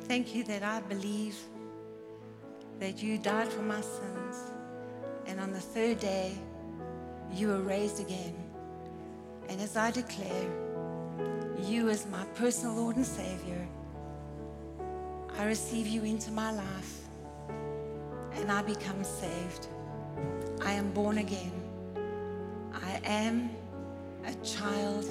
Thank 0.02 0.36
you 0.36 0.44
that 0.44 0.62
I 0.62 0.82
believe 0.82 1.36
that 2.80 3.02
you 3.02 3.18
died 3.18 3.48
for 3.48 3.64
my 3.64 3.82
sins, 3.82 4.52
and 5.26 5.40
on 5.40 5.52
the 5.52 5.60
third 5.60 6.00
day, 6.00 6.34
you 7.34 7.48
were 7.48 7.62
raised 7.62 8.00
again. 8.00 8.36
And 9.50 9.60
as 9.62 9.78
I 9.78 9.90
declare 9.90 10.48
you 11.64 11.90
as 11.90 12.06
my 12.06 12.24
personal 12.36 12.76
Lord 12.76 12.98
and 12.98 13.06
Savior, 13.06 13.68
I 15.38 15.46
receive 15.46 15.88
you 15.88 16.04
into 16.04 16.32
my 16.32 16.52
life 16.52 17.00
and 18.34 18.52
I 18.52 18.62
become 18.62 19.04
saved. 19.04 19.68
I 20.62 20.74
am 20.74 20.92
born 20.92 21.18
again. 21.18 21.52
I 22.74 23.02
am 23.04 23.50
a 24.26 24.34
child 24.46 25.06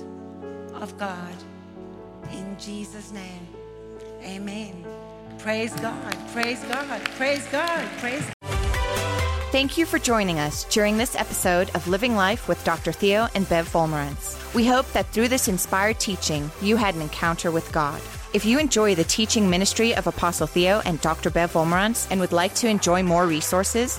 of 0.83 0.97
God. 0.99 1.35
In 2.33 2.57
Jesus' 2.59 3.13
name. 3.13 3.47
Amen. 4.23 4.85
Praise 5.39 5.73
God. 5.75 6.17
Praise 6.33 6.63
God. 6.65 7.01
Praise 7.17 7.47
God. 7.47 7.89
Praise 7.99 8.25
God. 8.25 8.35
Thank 9.51 9.79
you 9.79 9.87
for 9.87 9.99
joining 9.99 10.39
us 10.39 10.65
during 10.65 10.99
this 10.99 11.17
episode 11.17 11.71
of 11.75 11.89
Living 11.89 12.15
Life 12.15 12.49
with 12.49 12.63
Dr. 12.65 12.93
Theo 12.93 13.29
and 13.35 13.49
Bev 13.49 13.73
Wolmarans. 13.73 14.55
We 14.55 14.67
hope 14.67 14.91
that 14.93 15.07
through 15.07 15.29
this 15.29 15.49
inspired 15.49 15.99
teaching, 15.99 16.51
you 16.61 16.77
had 16.77 16.95
an 16.95 17.01
encounter 17.01 17.51
with 17.51 17.73
God. 17.73 18.01
If 18.35 18.45
you 18.45 18.59
enjoy 18.59 18.95
the 18.95 19.05
teaching 19.05 19.49
ministry 19.49 19.95
of 19.95 20.07
Apostle 20.07 20.47
Theo 20.47 20.83
and 20.85 21.01
Dr. 21.01 21.31
Bev 21.31 21.55
Wolmarans 21.55 22.07
and 22.11 22.21
would 22.21 22.33
like 22.33 22.55
to 22.57 22.69
enjoy 22.69 23.03
more 23.03 23.27
resources, 23.27 23.99